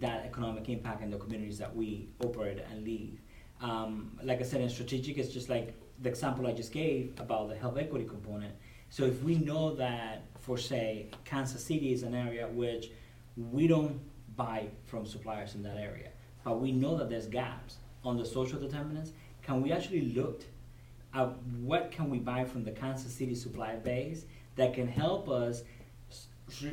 that 0.00 0.24
economic 0.26 0.68
impact 0.68 1.02
in 1.02 1.10
the 1.10 1.16
communities 1.16 1.58
that 1.58 1.74
we 1.74 2.08
operate 2.22 2.62
and 2.70 2.84
live. 2.84 3.18
Um, 3.62 4.18
like 4.22 4.40
I 4.40 4.44
said, 4.44 4.60
in 4.60 4.68
strategic, 4.68 5.18
it's 5.18 5.32
just 5.32 5.48
like 5.48 5.74
the 6.00 6.08
example 6.08 6.46
I 6.46 6.52
just 6.52 6.72
gave 6.72 7.14
about 7.18 7.48
the 7.48 7.56
health 7.56 7.78
equity 7.78 8.04
component. 8.04 8.54
So 8.90 9.04
if 9.04 9.22
we 9.22 9.36
know 9.36 9.74
that, 9.76 10.24
for 10.40 10.58
say, 10.58 11.08
Kansas 11.24 11.64
City 11.64 11.92
is 11.92 12.02
an 12.02 12.14
area 12.14 12.46
which 12.48 12.90
we 13.36 13.66
don't 13.66 14.00
buy 14.36 14.68
from 14.86 15.06
suppliers 15.06 15.54
in 15.54 15.62
that 15.62 15.76
area, 15.76 16.10
but 16.44 16.60
we 16.60 16.72
know 16.72 16.96
that 16.96 17.08
there's 17.08 17.26
gaps 17.26 17.76
on 18.04 18.16
the 18.16 18.24
social 18.24 18.58
determinants, 18.58 19.12
can 19.42 19.62
we 19.62 19.72
actually 19.72 20.12
look 20.12 20.42
at 21.14 21.26
what 21.60 21.90
can 21.90 22.08
we 22.08 22.18
buy 22.18 22.44
from 22.44 22.64
the 22.64 22.70
Kansas 22.70 23.12
City 23.12 23.34
supply 23.34 23.76
base 23.76 24.24
that 24.56 24.74
can 24.74 24.86
help 24.86 25.28
us 25.28 25.62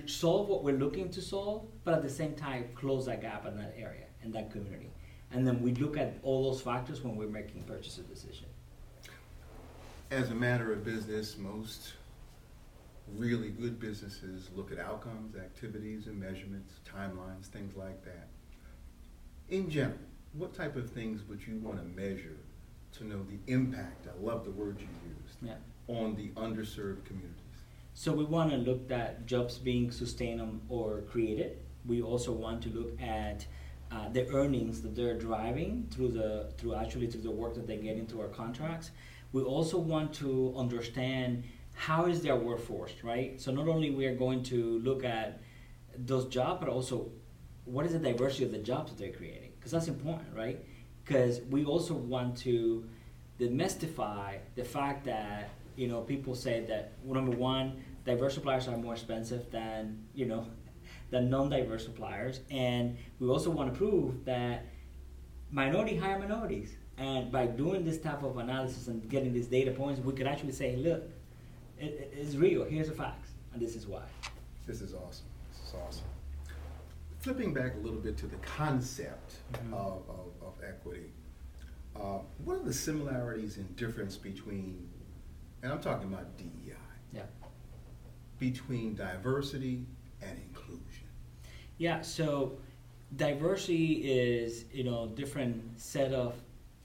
solve 0.05 0.47
what 0.47 0.63
we're 0.63 0.77
looking 0.77 1.09
to 1.11 1.21
solve, 1.21 1.65
but 1.83 1.93
at 1.93 2.01
the 2.01 2.09
same 2.09 2.33
time 2.33 2.69
close 2.75 3.05
that 3.05 3.21
gap 3.21 3.45
in 3.45 3.57
that 3.57 3.75
area 3.77 4.05
in 4.23 4.31
that 4.31 4.51
community. 4.51 4.91
And 5.31 5.45
then 5.45 5.61
we 5.61 5.73
look 5.73 5.97
at 5.97 6.17
all 6.23 6.51
those 6.51 6.61
factors 6.61 7.03
when 7.03 7.15
we're 7.15 7.27
making 7.27 7.63
purchase 7.63 7.95
decision. 7.95 8.47
As 10.09 10.31
a 10.31 10.35
matter 10.35 10.71
of 10.71 10.85
business, 10.85 11.37
most 11.37 11.93
really 13.15 13.49
good 13.49 13.79
businesses 13.79 14.49
look 14.55 14.71
at 14.71 14.79
outcomes, 14.79 15.35
activities, 15.35 16.07
and 16.07 16.19
measurements, 16.19 16.73
timelines, 16.85 17.45
things 17.45 17.75
like 17.75 18.03
that. 18.03 18.27
In 19.49 19.69
general, 19.69 19.97
what 20.33 20.53
type 20.53 20.75
of 20.75 20.89
things 20.89 21.21
would 21.29 21.45
you 21.45 21.57
want 21.57 21.77
to 21.77 21.83
measure 21.83 22.37
to 22.93 23.05
know 23.05 23.23
the 23.23 23.51
impact? 23.51 24.07
I 24.07 24.23
love 24.23 24.43
the 24.43 24.51
word 24.51 24.77
you 24.79 24.87
used 25.09 25.37
Yeah. 25.41 25.57
on 25.87 26.15
the 26.15 26.29
underserved 26.31 27.05
communities. 27.05 27.33
So 27.93 28.13
we 28.13 28.25
want 28.25 28.51
to 28.51 28.57
look 28.57 28.91
at 28.91 29.25
jobs 29.25 29.57
being 29.57 29.89
sustained 29.89 30.61
or 30.69 31.01
created. 31.01 31.57
We 31.85 32.01
also 32.01 32.31
want 32.33 32.61
to 32.63 32.69
look 32.69 33.01
at 33.01 33.45
uh, 33.89 34.09
the 34.09 34.27
earnings 34.29 34.81
that 34.81 34.95
they're 34.95 35.17
driving 35.17 35.87
through 35.91 36.09
the 36.09 36.51
through 36.57 36.75
actually 36.75 37.07
through 37.07 37.21
the 37.21 37.31
work 37.31 37.55
that 37.55 37.65
they 37.65 37.77
get 37.77 37.97
into 37.97 38.19
our 38.19 38.27
contracts. 38.27 38.91
We 39.31 39.41
also 39.43 39.77
want 39.77 40.13
to 40.15 40.53
understand 40.57 41.43
how 41.77 42.07
is 42.07 42.21
their 42.21 42.35
workforce, 42.35 42.91
right? 43.03 43.39
So 43.39 43.51
not 43.51 43.67
only 43.67 43.91
we 43.91 44.07
are 44.07 44.15
going 44.15 44.41
to 44.45 44.79
look 44.79 45.05
at 45.05 45.39
those 45.95 46.25
jobs, 46.25 46.59
but 46.59 46.69
also 46.69 47.11
what 47.65 47.85
is 47.85 47.93
the 47.93 47.99
diversity 47.99 48.45
of 48.45 48.51
the 48.51 48.57
jobs 48.57 48.91
that 48.91 48.97
they're 48.97 49.13
creating? 49.13 49.51
Because 49.55 49.71
that's 49.71 49.87
important, 49.87 50.35
right? 50.35 50.59
Because 51.05 51.41
we 51.51 51.65
also 51.65 51.93
want 51.93 52.35
to 52.39 52.83
demystify 53.39 54.39
the 54.55 54.63
fact 54.63 55.05
that 55.05 55.51
you 55.75 55.87
know 55.87 56.01
people 56.01 56.33
say 56.33 56.65
that 56.67 56.93
number 57.05 57.37
one, 57.37 57.83
diverse 58.05 58.33
suppliers 58.33 58.67
are 58.67 58.75
more 58.75 58.93
expensive 58.93 59.51
than 59.51 60.03
you 60.15 60.25
know 60.25 60.47
than 61.11 61.29
non-diverse 61.29 61.85
suppliers, 61.85 62.39
and 62.49 62.97
we 63.19 63.29
also 63.29 63.51
want 63.51 63.71
to 63.71 63.77
prove 63.77 64.25
that 64.25 64.65
minority 65.51 65.95
hire 65.95 66.17
minorities. 66.17 66.75
And 66.97 67.31
by 67.31 67.45
doing 67.45 67.85
this 67.85 67.99
type 67.99 68.23
of 68.23 68.37
analysis 68.37 68.87
and 68.87 69.07
getting 69.07 69.31
these 69.31 69.45
data 69.45 69.69
points, 69.69 70.01
we 70.01 70.13
could 70.13 70.25
actually 70.25 70.53
say, 70.53 70.75
look, 70.77 71.03
it, 71.79 71.85
it- 71.85 72.13
it's 72.17 72.35
real. 72.35 72.63
Here's 72.65 72.87
the 72.89 72.95
facts, 72.95 73.31
and 73.53 73.61
this 73.61 73.75
is 73.75 73.87
why. 73.87 74.03
This 74.65 74.81
is 74.81 74.93
awesome. 74.93 75.25
This 75.51 75.67
is 75.69 75.73
awesome. 75.75 76.05
Flipping 77.19 77.53
back 77.53 77.75
a 77.75 77.77
little 77.79 77.99
bit 77.99 78.17
to 78.17 78.27
the 78.27 78.35
concept 78.37 79.35
Mhm. 79.53 79.73
of, 79.73 80.03
of, 80.09 80.31
of 80.41 80.53
equity, 80.67 81.11
uh, 81.95 82.19
what 82.43 82.57
are 82.57 82.63
the 82.63 82.73
similarities 82.73 83.57
and 83.57 83.75
difference 83.75 84.17
between, 84.17 84.87
and 85.63 85.71
I'm 85.71 85.81
talking 85.81 86.11
about 86.13 86.37
DEI, 86.37 86.75
Yeah. 87.13 87.23
between 88.39 88.95
diversity 88.95 89.85
and 90.21 90.37
inclusion? 90.37 91.07
Yeah, 91.77 92.01
so 92.01 92.57
diversity 93.15 93.93
is, 94.11 94.65
you 94.71 94.83
know, 94.83 95.07
different 95.07 95.79
set 95.79 96.13
of 96.13 96.35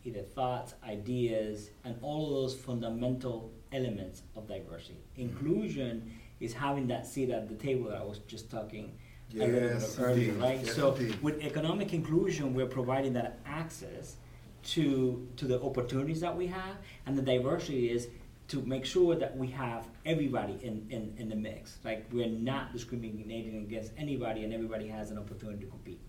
either 0.05 0.23
thoughts, 0.23 0.75
ideas, 0.87 1.71
and 1.85 1.97
all 2.03 2.27
of 2.27 2.33
those 2.33 2.55
fundamental 2.55 3.53
elements 3.73 4.23
of 4.37 4.49
diversity. 4.49 4.99
Mm-hmm. 5.13 5.23
Inclusion 5.23 6.13
is 6.41 6.53
having 6.53 6.89
that 6.89 7.07
seat 7.07 7.31
at 7.31 7.49
the 7.49 7.55
table 7.55 7.91
that 7.91 7.99
I 7.99 8.05
was 8.05 8.19
just 8.27 8.51
talking 8.51 8.93
a 9.33 9.37
little 9.37 9.61
bit 9.61 9.73
of 9.73 10.01
earlier, 10.01 10.31
indeed. 10.31 10.43
right? 10.43 10.61
Yes, 10.63 10.75
so 10.75 10.95
indeed. 10.95 11.23
with 11.23 11.43
economic 11.43 11.95
inclusion, 11.95 12.55
we're 12.55 12.67
providing 12.67 13.13
that 13.15 13.39
access 13.47 14.17
to 14.65 15.27
to 15.37 15.47
the 15.47 15.61
opportunities 15.61 16.21
that 16.21 16.37
we 16.37 16.47
have, 16.47 16.77
and 17.07 17.17
the 17.17 17.23
diversity 17.23 17.91
is 17.91 18.09
to 18.49 18.61
make 18.63 18.85
sure 18.85 19.15
that 19.15 19.37
we 19.37 19.47
have 19.49 19.87
everybody 20.05 20.59
in, 20.63 20.87
in, 20.91 21.15
in 21.17 21.29
the 21.29 21.35
mix. 21.35 21.79
Like 21.85 22.07
we're 22.13 22.27
not 22.27 22.73
discriminating 22.73 23.57
against 23.63 23.93
anybody, 23.97 24.45
and 24.45 24.53
everybody 24.53 24.89
has 24.89 25.11
an 25.11 25.19
opportunity 25.19 25.65
to 25.65 25.71
compete. 25.71 26.01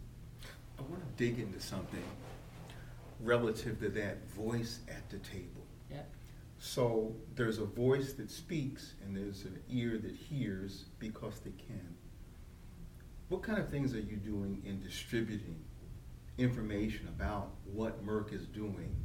I 0.77 0.81
want 0.81 1.01
to 1.01 1.23
dig 1.23 1.39
into 1.39 1.59
something 1.59 2.03
relative 3.23 3.79
to 3.79 3.89
that 3.89 4.29
voice 4.31 4.79
at 4.87 5.09
the 5.09 5.17
table. 5.19 5.65
Yeah. 5.89 6.01
So 6.59 7.15
there's 7.35 7.59
a 7.59 7.65
voice 7.65 8.13
that 8.13 8.29
speaks 8.29 8.93
and 9.03 9.15
there's 9.15 9.43
an 9.45 9.59
ear 9.69 9.97
that 9.97 10.15
hears 10.15 10.85
because 10.99 11.39
they 11.39 11.51
can. 11.51 11.95
What 13.29 13.41
kind 13.41 13.59
of 13.59 13.69
things 13.69 13.93
are 13.93 13.99
you 13.99 14.17
doing 14.17 14.61
in 14.65 14.81
distributing 14.81 15.63
information 16.37 17.07
about 17.07 17.51
what 17.65 18.05
Merck 18.05 18.33
is 18.33 18.45
doing 18.47 18.95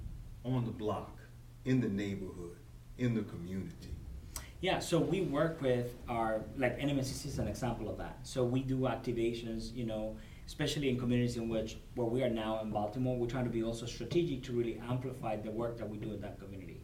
on 0.44 0.64
the 0.64 0.70
block, 0.70 1.18
in 1.64 1.80
the 1.80 1.88
neighborhood, 1.88 2.56
in 2.98 3.14
the 3.14 3.22
community? 3.22 3.94
Yeah, 4.60 4.80
so 4.80 4.98
we 4.98 5.20
work 5.20 5.62
with 5.62 5.94
our 6.08 6.42
like 6.56 6.78
NMSDC 6.80 7.26
is 7.26 7.38
an 7.38 7.46
example 7.46 7.88
of 7.88 7.96
that. 7.98 8.18
So 8.24 8.44
we 8.44 8.60
do 8.60 8.80
activations, 8.80 9.74
you 9.74 9.86
know, 9.86 10.16
especially 10.48 10.88
in 10.88 10.98
communities 10.98 11.36
in 11.36 11.46
which 11.46 11.76
where 11.94 12.06
we 12.06 12.22
are 12.22 12.30
now 12.30 12.58
in 12.62 12.70
Baltimore. 12.70 13.18
We're 13.18 13.26
trying 13.26 13.44
to 13.44 13.50
be 13.50 13.62
also 13.62 13.84
strategic 13.84 14.42
to 14.44 14.52
really 14.52 14.80
amplify 14.88 15.36
the 15.36 15.50
work 15.50 15.76
that 15.76 15.88
we 15.88 15.98
do 15.98 16.10
in 16.14 16.22
that 16.22 16.40
community. 16.40 16.80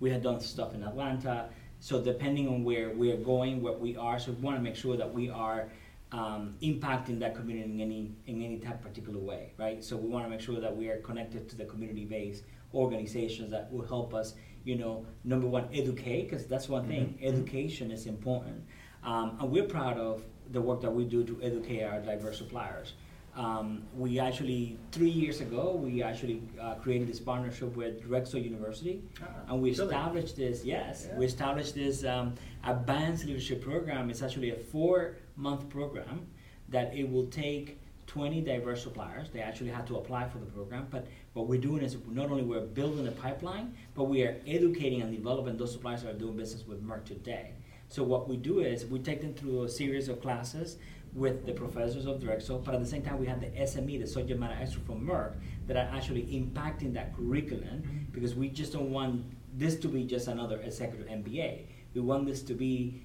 We 0.00 0.10
had 0.10 0.22
done 0.22 0.38
stuff 0.38 0.74
in 0.74 0.82
Atlanta. 0.82 1.48
So 1.80 2.02
depending 2.02 2.46
on 2.46 2.62
where 2.62 2.90
we 2.90 3.10
are 3.12 3.16
going, 3.16 3.62
what 3.62 3.80
we 3.80 3.96
are, 3.96 4.18
so 4.18 4.32
we 4.32 4.42
want 4.42 4.58
to 4.58 4.62
make 4.62 4.76
sure 4.76 4.98
that 4.98 5.10
we 5.10 5.30
are 5.30 5.70
um, 6.12 6.56
impacting 6.62 7.18
that 7.20 7.34
community 7.34 7.72
in 7.72 7.80
any 7.80 8.12
in 8.26 8.42
any 8.42 8.58
type 8.58 8.82
particular 8.82 9.18
way, 9.18 9.54
right? 9.58 9.82
So 9.82 9.96
we 9.96 10.08
want 10.10 10.26
to 10.26 10.30
make 10.30 10.42
sure 10.42 10.60
that 10.60 10.76
we 10.76 10.88
are 10.88 10.98
connected 10.98 11.48
to 11.48 11.56
the 11.56 11.64
community-based 11.64 12.44
organizations 12.74 13.50
that 13.50 13.72
will 13.72 13.86
help 13.86 14.12
us, 14.12 14.34
you 14.64 14.76
know, 14.76 15.06
number 15.24 15.46
one, 15.46 15.68
educate 15.72 16.24
because 16.28 16.46
that's 16.46 16.68
one 16.68 16.86
thing. 16.86 17.18
Mhm. 17.18 17.32
Education 17.32 17.90
is 17.90 18.06
important, 18.06 18.62
um, 19.02 19.38
and 19.40 19.50
we're 19.50 19.70
proud 19.78 19.96
of 19.96 20.22
the 20.52 20.60
work 20.60 20.80
that 20.82 20.94
we 20.94 21.04
do 21.06 21.24
to 21.24 21.40
educate 21.42 21.82
our 21.82 22.00
diverse 22.00 22.38
suppliers. 22.38 22.92
Um, 23.36 23.82
we 23.94 24.18
actually 24.18 24.78
three 24.92 25.10
years 25.10 25.42
ago 25.42 25.74
we 25.76 26.02
actually 26.02 26.40
uh, 26.58 26.74
created 26.76 27.06
this 27.06 27.20
partnership 27.20 27.76
with 27.76 28.02
Drexel 28.02 28.40
University, 28.40 29.02
Ah, 29.22 29.26
and 29.52 29.60
we 29.60 29.72
really? 29.72 29.84
established 29.84 30.36
this. 30.36 30.64
Yes, 30.64 31.06
Yeah. 31.08 31.18
we 31.18 31.26
established 31.26 31.74
this 31.74 32.02
um, 32.04 32.34
advanced 32.64 33.26
leadership 33.26 33.60
program. 33.62 34.08
It's 34.08 34.22
actually 34.22 34.52
a 34.52 34.56
four-month 34.56 35.68
program 35.68 36.26
that 36.70 36.94
it 36.94 37.10
will 37.12 37.26
take 37.26 37.78
20 38.06 38.40
diverse 38.40 38.82
suppliers. 38.82 39.28
They 39.30 39.40
actually 39.40 39.68
had 39.70 39.86
to 39.88 39.96
apply 39.96 40.28
for 40.30 40.38
the 40.38 40.46
program, 40.46 40.86
but 40.90 41.06
what 41.34 41.46
we're 41.46 41.60
doing 41.60 41.82
is 41.82 41.94
not 42.08 42.30
only 42.30 42.42
we're 42.42 42.60
building 42.60 43.06
a 43.06 43.12
pipeline, 43.12 43.74
but 43.94 44.04
we 44.04 44.22
are 44.22 44.36
educating 44.46 45.02
and 45.02 45.14
developing 45.14 45.58
those 45.58 45.72
suppliers 45.72 46.02
that 46.04 46.14
are 46.14 46.18
doing 46.18 46.36
business 46.38 46.66
with 46.66 46.82
Merck 46.82 47.04
today. 47.04 47.50
So 47.88 48.02
what 48.02 48.28
we 48.30 48.36
do 48.38 48.60
is 48.60 48.86
we 48.86 48.98
take 49.00 49.20
them 49.20 49.34
through 49.34 49.64
a 49.64 49.68
series 49.68 50.08
of 50.08 50.22
classes 50.22 50.78
with 51.16 51.46
the 51.46 51.52
professors 51.52 52.04
of 52.04 52.20
Drexel, 52.20 52.58
but 52.58 52.74
at 52.74 52.80
the 52.80 52.86
same 52.86 53.02
time 53.02 53.18
we 53.18 53.26
have 53.26 53.40
the 53.40 53.46
SME, 53.46 54.00
the 54.00 54.06
subject 54.06 54.38
matter 54.38 54.56
expert 54.60 54.84
from 54.84 55.06
Merck, 55.06 55.34
that 55.66 55.76
are 55.76 55.96
actually 55.96 56.24
impacting 56.24 56.92
that 56.92 57.16
curriculum 57.16 57.82
mm-hmm. 57.82 58.12
because 58.12 58.34
we 58.34 58.48
just 58.48 58.72
don't 58.72 58.90
want 58.90 59.24
this 59.54 59.76
to 59.76 59.88
be 59.88 60.04
just 60.04 60.28
another 60.28 60.60
executive 60.60 61.06
MBA. 61.06 61.62
We 61.94 62.02
want 62.02 62.26
this 62.26 62.42
to 62.42 62.54
be 62.54 63.02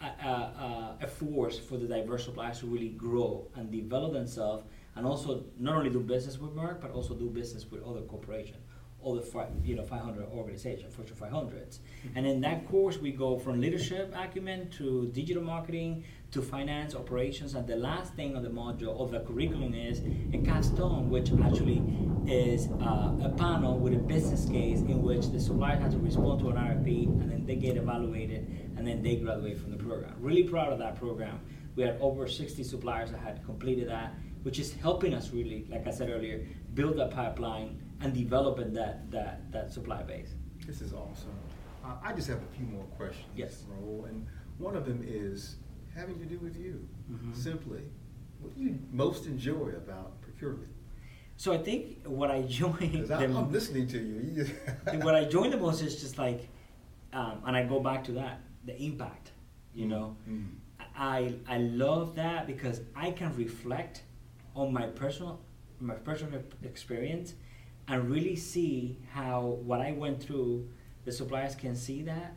a, 0.00 0.06
a, 0.06 0.28
a, 0.28 0.96
a 1.02 1.06
force 1.08 1.58
for 1.58 1.76
the 1.76 1.88
diverse 1.88 2.24
suppliers 2.24 2.60
to 2.60 2.66
really 2.66 2.90
grow 2.90 3.48
and 3.56 3.70
develop 3.72 4.12
themselves 4.12 4.62
and 4.94 5.04
also 5.04 5.44
not 5.58 5.76
only 5.76 5.90
do 5.90 6.00
business 6.00 6.38
with 6.38 6.54
Merck, 6.54 6.80
but 6.80 6.92
also 6.92 7.14
do 7.14 7.28
business 7.28 7.68
with 7.70 7.82
other 7.84 8.02
corporations, 8.02 8.62
other 9.04 9.20
fi- 9.20 9.48
you 9.64 9.74
know 9.74 9.84
500 9.84 10.26
organizations, 10.32 10.94
Fortune 10.94 11.16
500s. 11.16 11.30
Mm-hmm. 11.32 12.16
And 12.16 12.26
in 12.26 12.40
that 12.42 12.68
course, 12.68 12.98
we 12.98 13.12
go 13.12 13.38
from 13.38 13.60
leadership 13.60 14.12
acumen 14.16 14.70
to 14.70 15.06
digital 15.12 15.42
marketing 15.42 16.04
to 16.30 16.42
finance 16.42 16.94
operations. 16.94 17.54
And 17.54 17.66
the 17.66 17.76
last 17.76 18.14
thing 18.14 18.36
on 18.36 18.42
the 18.42 18.50
module 18.50 19.00
of 19.00 19.10
the 19.10 19.20
curriculum 19.20 19.74
is 19.74 20.02
a 20.32 20.38
capstone, 20.38 21.08
which 21.08 21.30
actually 21.44 21.82
is 22.26 22.68
uh, 22.82 23.12
a 23.22 23.32
panel 23.36 23.78
with 23.78 23.94
a 23.94 23.98
business 23.98 24.44
case 24.46 24.80
in 24.80 25.02
which 25.02 25.30
the 25.30 25.40
supplier 25.40 25.76
has 25.76 25.94
to 25.94 25.98
respond 25.98 26.40
to 26.40 26.50
an 26.50 26.56
RFP 26.56 27.04
and 27.06 27.30
then 27.30 27.46
they 27.46 27.56
get 27.56 27.76
evaluated 27.76 28.46
and 28.76 28.86
then 28.86 29.02
they 29.02 29.16
graduate 29.16 29.58
from 29.58 29.70
the 29.70 29.78
program. 29.78 30.14
Really 30.20 30.42
proud 30.44 30.72
of 30.72 30.78
that 30.78 30.96
program. 30.96 31.40
We 31.76 31.84
had 31.84 31.96
over 32.00 32.26
60 32.26 32.62
suppliers 32.64 33.10
that 33.12 33.20
had 33.20 33.42
completed 33.44 33.88
that, 33.88 34.14
which 34.42 34.58
is 34.58 34.74
helping 34.74 35.14
us 35.14 35.30
really, 35.30 35.66
like 35.70 35.86
I 35.86 35.90
said 35.90 36.10
earlier, 36.10 36.46
build 36.74 36.98
that 36.98 37.10
pipeline 37.10 37.82
and 38.00 38.12
developing 38.12 38.72
that, 38.74 39.10
that, 39.10 39.50
that 39.52 39.72
supply 39.72 40.02
base. 40.02 40.34
This 40.66 40.82
is 40.82 40.92
awesome. 40.92 41.30
Uh, 41.84 41.94
I 42.02 42.12
just 42.12 42.28
have 42.28 42.42
a 42.42 42.56
few 42.56 42.66
more 42.66 42.84
questions, 42.96 43.24
Yes. 43.34 43.64
Raul, 43.70 44.08
and 44.08 44.26
one 44.58 44.76
of 44.76 44.84
them 44.84 45.02
is 45.06 45.56
having 45.98 46.18
to 46.18 46.24
do 46.26 46.38
with 46.38 46.56
you. 46.56 46.88
Mhm. 47.10 47.34
Simply, 47.34 47.82
what 48.40 48.54
do 48.56 48.62
you 48.62 48.78
most 48.92 49.26
enjoy 49.26 49.70
about 49.76 50.20
procurement? 50.22 50.70
So 51.36 51.52
I 51.52 51.58
think 51.58 52.06
what 52.06 52.30
I 52.30 52.36
enjoy 52.46 52.72
'Cause 52.72 53.10
I, 53.10 53.26
the- 53.26 53.34
I'm 53.38 53.52
listening 53.52 53.86
to 53.88 53.98
you. 53.98 54.14
you 54.26 54.44
just 54.44 54.52
And 54.86 55.02
what 55.04 55.14
I 55.14 55.24
join 55.24 55.50
the 55.50 55.56
most 55.56 55.82
is 55.82 56.00
just 56.00 56.18
like, 56.18 56.48
um, 57.12 57.42
and 57.46 57.56
I 57.56 57.64
go 57.64 57.80
back 57.80 58.04
to 58.04 58.12
that, 58.12 58.40
the 58.64 58.76
impact. 58.80 59.32
You 59.74 59.86
know, 59.86 60.16
Mm. 60.28 60.46
I 60.96 61.34
I 61.46 61.58
love 61.58 62.14
that 62.16 62.46
because 62.46 62.80
I 62.96 63.10
can 63.12 63.30
reflect 63.36 64.02
on 64.54 64.72
my 64.72 64.86
personal 65.02 65.40
my 65.80 65.94
personal 65.94 66.42
experience 66.64 67.34
and 67.86 68.10
really 68.10 68.34
see 68.36 68.98
how 69.12 69.36
what 69.68 69.80
I 69.80 69.92
went 69.92 70.20
through, 70.24 70.68
the 71.04 71.12
suppliers 71.12 71.54
can 71.54 71.74
see 71.76 72.02
that 72.02 72.34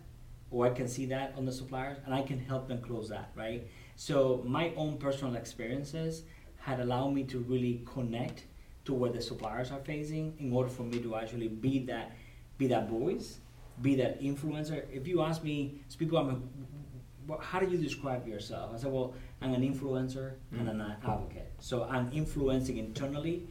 or 0.52 0.68
I 0.68 0.72
can 0.72 0.88
see 0.88 1.06
that 1.08 1.34
on 1.38 1.46
the 1.46 1.52
suppliers, 1.52 1.98
and 2.06 2.14
I 2.14 2.22
can 2.22 2.38
help 2.40 2.68
them 2.68 2.82
close 2.82 3.08
that, 3.10 3.32
right? 3.36 3.66
So 3.96 4.44
my 4.46 4.74
own 4.76 4.98
personal 4.98 5.36
experiences 5.36 6.24
had 6.58 6.80
allowed 6.80 7.12
me 7.14 7.24
to 7.24 7.40
really 7.40 7.82
connect 7.86 8.46
to 8.86 8.94
what 8.94 9.14
the 9.14 9.22
suppliers 9.22 9.72
are 9.72 9.80
facing 9.80 10.36
in 10.40 10.52
order 10.54 10.70
for 10.70 10.84
me 10.84 11.00
to 11.00 11.16
actually 11.16 11.48
be 11.48 11.80
that 11.86 12.12
be 12.58 12.68
that 12.68 12.90
voice, 12.90 13.40
be 13.82 13.96
that 13.96 14.22
influencer. 14.22 14.86
If 14.94 15.08
you 15.08 15.24
ask 15.24 15.44
me, 15.44 15.82
speak 15.88 16.12
about 16.12 16.40
how 17.40 17.60
do 17.60 17.68
you 17.68 17.78
describe 17.78 18.28
yourself? 18.28 18.72
I 18.74 18.78
said, 18.78 18.92
well, 18.92 19.16
I'm 19.42 19.54
an 19.54 19.62
influencer 19.62 20.34
and 20.52 20.68
an 20.70 20.78
Mm. 20.78 21.10
advocate. 21.10 21.52
So 21.60 21.84
I'm 21.86 22.12
influencing 22.14 22.78
internally 22.78 23.48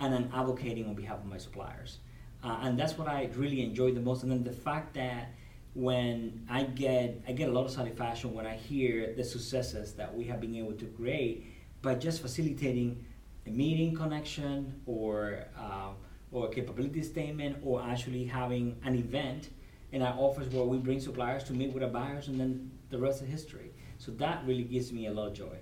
and 0.00 0.12
I'm 0.14 0.30
advocating 0.32 0.86
on 0.86 0.94
behalf 0.94 1.18
of 1.18 1.26
my 1.26 1.38
suppliers. 1.38 1.98
Uh, 2.42 2.58
and 2.62 2.78
that's 2.78 2.96
what 2.98 3.06
I 3.06 3.28
really 3.36 3.62
enjoy 3.62 3.92
the 3.92 4.00
most. 4.00 4.22
And 4.22 4.32
then 4.32 4.42
the 4.44 4.52
fact 4.52 4.94
that 4.94 5.30
when 5.78 6.44
I 6.50 6.64
get 6.64 7.22
I 7.28 7.32
get 7.32 7.48
a 7.48 7.52
lot 7.52 7.64
of 7.64 7.70
satisfaction 7.70 8.34
when 8.34 8.46
I 8.46 8.56
hear 8.56 9.14
the 9.16 9.22
successes 9.22 9.94
that 9.94 10.12
we 10.12 10.24
have 10.24 10.40
been 10.40 10.56
able 10.56 10.72
to 10.72 10.86
create 10.86 11.46
by 11.82 11.94
just 11.94 12.20
facilitating 12.20 13.04
a 13.46 13.50
meeting 13.50 13.94
connection 13.94 14.80
or 14.86 15.44
uh, 15.56 15.90
or 16.32 16.46
a 16.46 16.50
capability 16.50 17.02
statement 17.04 17.58
or 17.62 17.80
actually 17.80 18.24
having 18.24 18.76
an 18.82 18.96
event 18.96 19.50
in 19.92 20.02
our 20.02 20.14
office 20.18 20.52
where 20.52 20.64
we 20.64 20.78
bring 20.78 20.98
suppliers 20.98 21.44
to 21.44 21.52
meet 21.52 21.72
with 21.72 21.84
our 21.84 21.88
buyers 21.88 22.26
and 22.26 22.40
then 22.40 22.70
the 22.90 22.98
rest 22.98 23.22
is 23.22 23.28
history. 23.28 23.70
So 23.98 24.10
that 24.12 24.44
really 24.46 24.64
gives 24.64 24.92
me 24.92 25.06
a 25.06 25.12
lot 25.12 25.28
of 25.28 25.34
joy. 25.34 25.58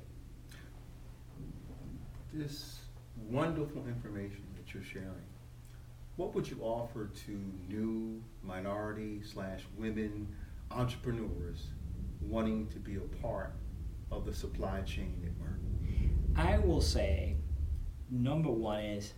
This 2.33 2.79
wonderful 3.29 3.87
information 3.87 4.43
that 4.57 4.73
you're 4.73 4.83
sharing, 4.83 5.29
what 6.17 6.35
would 6.35 6.49
you 6.49 6.59
offer 6.63 7.11
to 7.27 7.41
new 7.69 8.23
minority 8.43 9.21
slash 9.23 9.61
women 9.77 10.27
entrepreneurs 10.71 11.67
wanting 12.21 12.67
to 12.69 12.79
be 12.79 12.97
a 12.97 13.23
part 13.23 13.53
of 14.11 14.25
the 14.25 14.33
supply 14.33 14.81
chain 14.81 15.15
network? 15.23 15.61
I 16.35 16.59
will 16.59 16.81
say, 16.81 17.37
number 18.11 18.51
one 18.51 18.81
is 18.81 19.13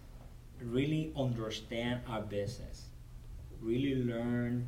really 0.61 1.13
understand 1.17 2.01
our 2.09 2.23
business, 2.23 2.87
really 3.61 4.03
learn 4.05 4.67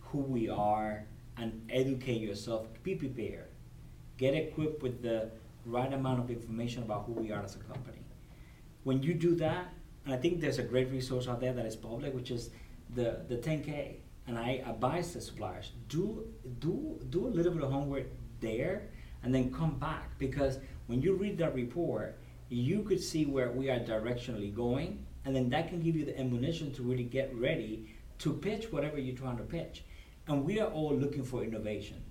who 0.00 0.18
we 0.18 0.48
are, 0.48 1.04
and 1.36 1.68
educate 1.70 2.20
yourself. 2.20 2.66
Be 2.82 2.96
prepared. 2.96 3.46
Get 4.18 4.34
equipped 4.34 4.82
with 4.82 5.02
the 5.02 5.30
right 5.64 5.92
amount 5.92 6.20
of 6.20 6.30
information 6.30 6.82
about 6.82 7.04
who 7.06 7.12
we 7.12 7.30
are 7.30 7.42
as 7.42 7.54
a 7.54 7.60
company. 7.60 7.98
When 8.82 9.02
you 9.02 9.14
do 9.14 9.34
that, 9.36 9.72
and 10.10 10.18
I 10.18 10.20
think 10.20 10.40
there's 10.40 10.58
a 10.58 10.64
great 10.64 10.90
resource 10.90 11.28
out 11.28 11.40
there 11.40 11.52
that 11.52 11.64
is 11.64 11.76
public, 11.76 12.12
which 12.12 12.32
is 12.32 12.50
the, 12.96 13.20
the 13.28 13.36
10K. 13.36 13.94
And 14.26 14.36
I 14.36 14.60
advise 14.66 15.14
the 15.14 15.20
suppliers 15.20 15.70
do 15.88 16.26
do 16.58 16.98
do 17.10 17.28
a 17.28 17.32
little 17.36 17.52
bit 17.52 17.62
of 17.62 17.70
homework 17.70 18.06
there, 18.40 18.88
and 19.22 19.32
then 19.32 19.54
come 19.54 19.78
back 19.78 20.18
because 20.18 20.58
when 20.88 21.00
you 21.00 21.14
read 21.14 21.38
that 21.38 21.54
report, 21.54 22.18
you 22.48 22.82
could 22.82 23.00
see 23.00 23.24
where 23.24 23.52
we 23.52 23.70
are 23.70 23.78
directionally 23.78 24.52
going, 24.52 25.06
and 25.24 25.34
then 25.34 25.48
that 25.50 25.68
can 25.68 25.80
give 25.80 25.94
you 25.94 26.04
the 26.04 26.18
ammunition 26.18 26.72
to 26.72 26.82
really 26.82 27.04
get 27.04 27.32
ready 27.32 27.94
to 28.18 28.32
pitch 28.32 28.72
whatever 28.72 28.98
you're 28.98 29.16
trying 29.16 29.36
to 29.36 29.44
pitch. 29.44 29.84
And 30.26 30.44
we 30.44 30.58
are 30.58 30.70
all 30.70 30.92
looking 30.92 31.22
for 31.22 31.44
innovation, 31.44 32.02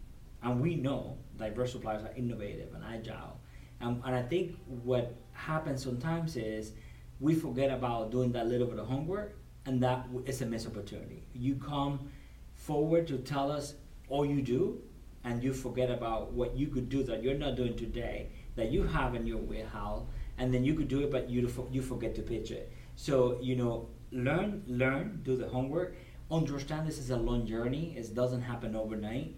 and 0.41 0.61
we 0.61 0.75
know 0.75 1.17
diverse 1.37 1.73
suppliers 1.73 2.03
are 2.03 2.13
innovative 2.15 2.73
and 2.73 2.83
agile. 2.85 3.41
And, 3.81 4.01
and 4.05 4.15
I 4.15 4.21
think 4.21 4.55
what 4.83 5.15
happens 5.33 5.83
sometimes 5.83 6.37
is 6.37 6.71
we 7.19 7.35
forget 7.35 7.71
about 7.71 8.11
doing 8.11 8.31
that 8.33 8.47
little 8.47 8.67
bit 8.67 8.79
of 8.79 8.87
homework, 8.87 9.35
and 9.65 9.81
that 9.83 10.11
w- 10.13 10.25
a 10.41 10.45
missed 10.45 10.67
opportunity. 10.67 11.23
You 11.33 11.55
come 11.55 12.09
forward 12.55 13.07
to 13.07 13.17
tell 13.17 13.51
us 13.51 13.75
all 14.09 14.25
you 14.25 14.41
do, 14.41 14.81
and 15.23 15.43
you 15.43 15.53
forget 15.53 15.91
about 15.91 16.31
what 16.33 16.55
you 16.55 16.67
could 16.67 16.89
do 16.89 17.03
that 17.03 17.23
you're 17.23 17.35
not 17.37 17.55
doing 17.55 17.75
today, 17.75 18.29
that 18.55 18.71
you 18.71 18.83
have 18.83 19.15
in 19.15 19.27
your 19.27 19.37
warehouse, 19.37 20.03
and 20.37 20.53
then 20.53 20.63
you 20.63 20.73
could 20.73 20.87
do 20.87 21.01
it, 21.01 21.11
but 21.11 21.29
you 21.29 21.49
you 21.71 21.81
forget 21.81 22.15
to 22.15 22.21
pitch 22.21 22.51
it. 22.51 22.71
So 22.95 23.37
you 23.41 23.55
know, 23.55 23.89
learn, 24.11 24.63
learn, 24.67 25.21
do 25.23 25.35
the 25.35 25.47
homework. 25.47 25.95
Understand 26.31 26.87
this 26.87 26.99
is 26.99 27.09
a 27.09 27.17
long 27.17 27.45
journey. 27.45 27.95
It 27.97 28.13
doesn't 28.13 28.41
happen 28.41 28.75
overnight. 28.75 29.35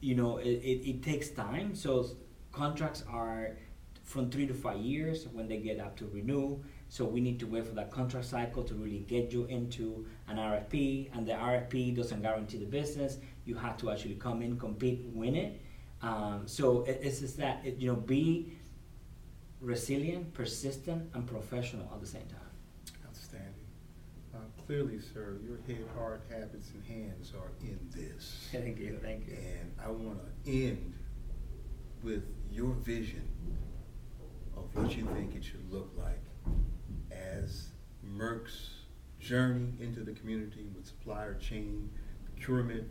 You 0.00 0.14
know, 0.14 0.38
it, 0.38 0.48
it, 0.72 0.88
it 0.90 1.02
takes 1.02 1.30
time. 1.30 1.74
So 1.74 2.06
contracts 2.52 3.02
are 3.08 3.56
from 4.02 4.30
three 4.30 4.46
to 4.46 4.54
five 4.54 4.78
years 4.78 5.26
when 5.32 5.48
they 5.48 5.56
get 5.58 5.80
up 5.80 5.96
to 5.96 6.06
renew. 6.06 6.58
So 6.94 7.04
we 7.04 7.20
need 7.20 7.40
to 7.40 7.46
wait 7.48 7.66
for 7.66 7.74
that 7.74 7.90
contract 7.90 8.24
cycle 8.24 8.62
to 8.62 8.72
really 8.74 9.00
get 9.00 9.32
you 9.32 9.46
into 9.46 10.06
an 10.28 10.36
RFP, 10.36 11.10
and 11.12 11.26
the 11.26 11.32
RFP 11.32 11.96
doesn't 11.96 12.22
guarantee 12.22 12.58
the 12.58 12.66
business. 12.66 13.16
You 13.46 13.56
have 13.56 13.76
to 13.78 13.90
actually 13.90 14.14
come 14.14 14.42
in, 14.42 14.56
compete, 14.56 15.02
win 15.12 15.34
it. 15.34 15.60
Um, 16.02 16.42
so 16.46 16.84
it, 16.84 17.00
it's 17.02 17.18
just 17.18 17.36
that 17.38 17.62
it, 17.64 17.78
you 17.78 17.88
know, 17.88 17.96
be 17.96 18.52
resilient, 19.60 20.34
persistent, 20.34 21.10
and 21.14 21.26
professional 21.26 21.90
at 21.92 22.00
the 22.00 22.06
same 22.06 22.28
time. 22.28 22.52
Outstanding. 23.08 23.54
Uh, 24.32 24.38
clearly, 24.64 25.00
sir, 25.00 25.38
your 25.44 25.58
head, 25.66 25.84
heart, 25.98 26.22
habits, 26.30 26.70
and 26.74 26.84
hands 26.84 27.32
are 27.36 27.50
in 27.60 27.80
this. 27.90 28.46
Thank 28.52 28.78
you, 28.78 29.00
thank 29.02 29.26
you. 29.26 29.34
And 29.34 29.72
I 29.84 29.90
want 29.90 30.20
to 30.44 30.68
end 30.68 30.94
with 32.04 32.22
your 32.52 32.70
vision 32.70 33.28
of 34.56 34.72
what 34.76 34.96
you 34.96 35.08
think 35.16 35.34
it 35.34 35.42
should 35.42 35.68
look 35.72 35.90
like 35.98 36.20
Merck's 38.16 38.70
journey 39.20 39.72
into 39.80 40.00
the 40.00 40.12
community 40.12 40.66
with 40.74 40.86
supplier 40.86 41.34
chain 41.34 41.90
procurement. 42.24 42.84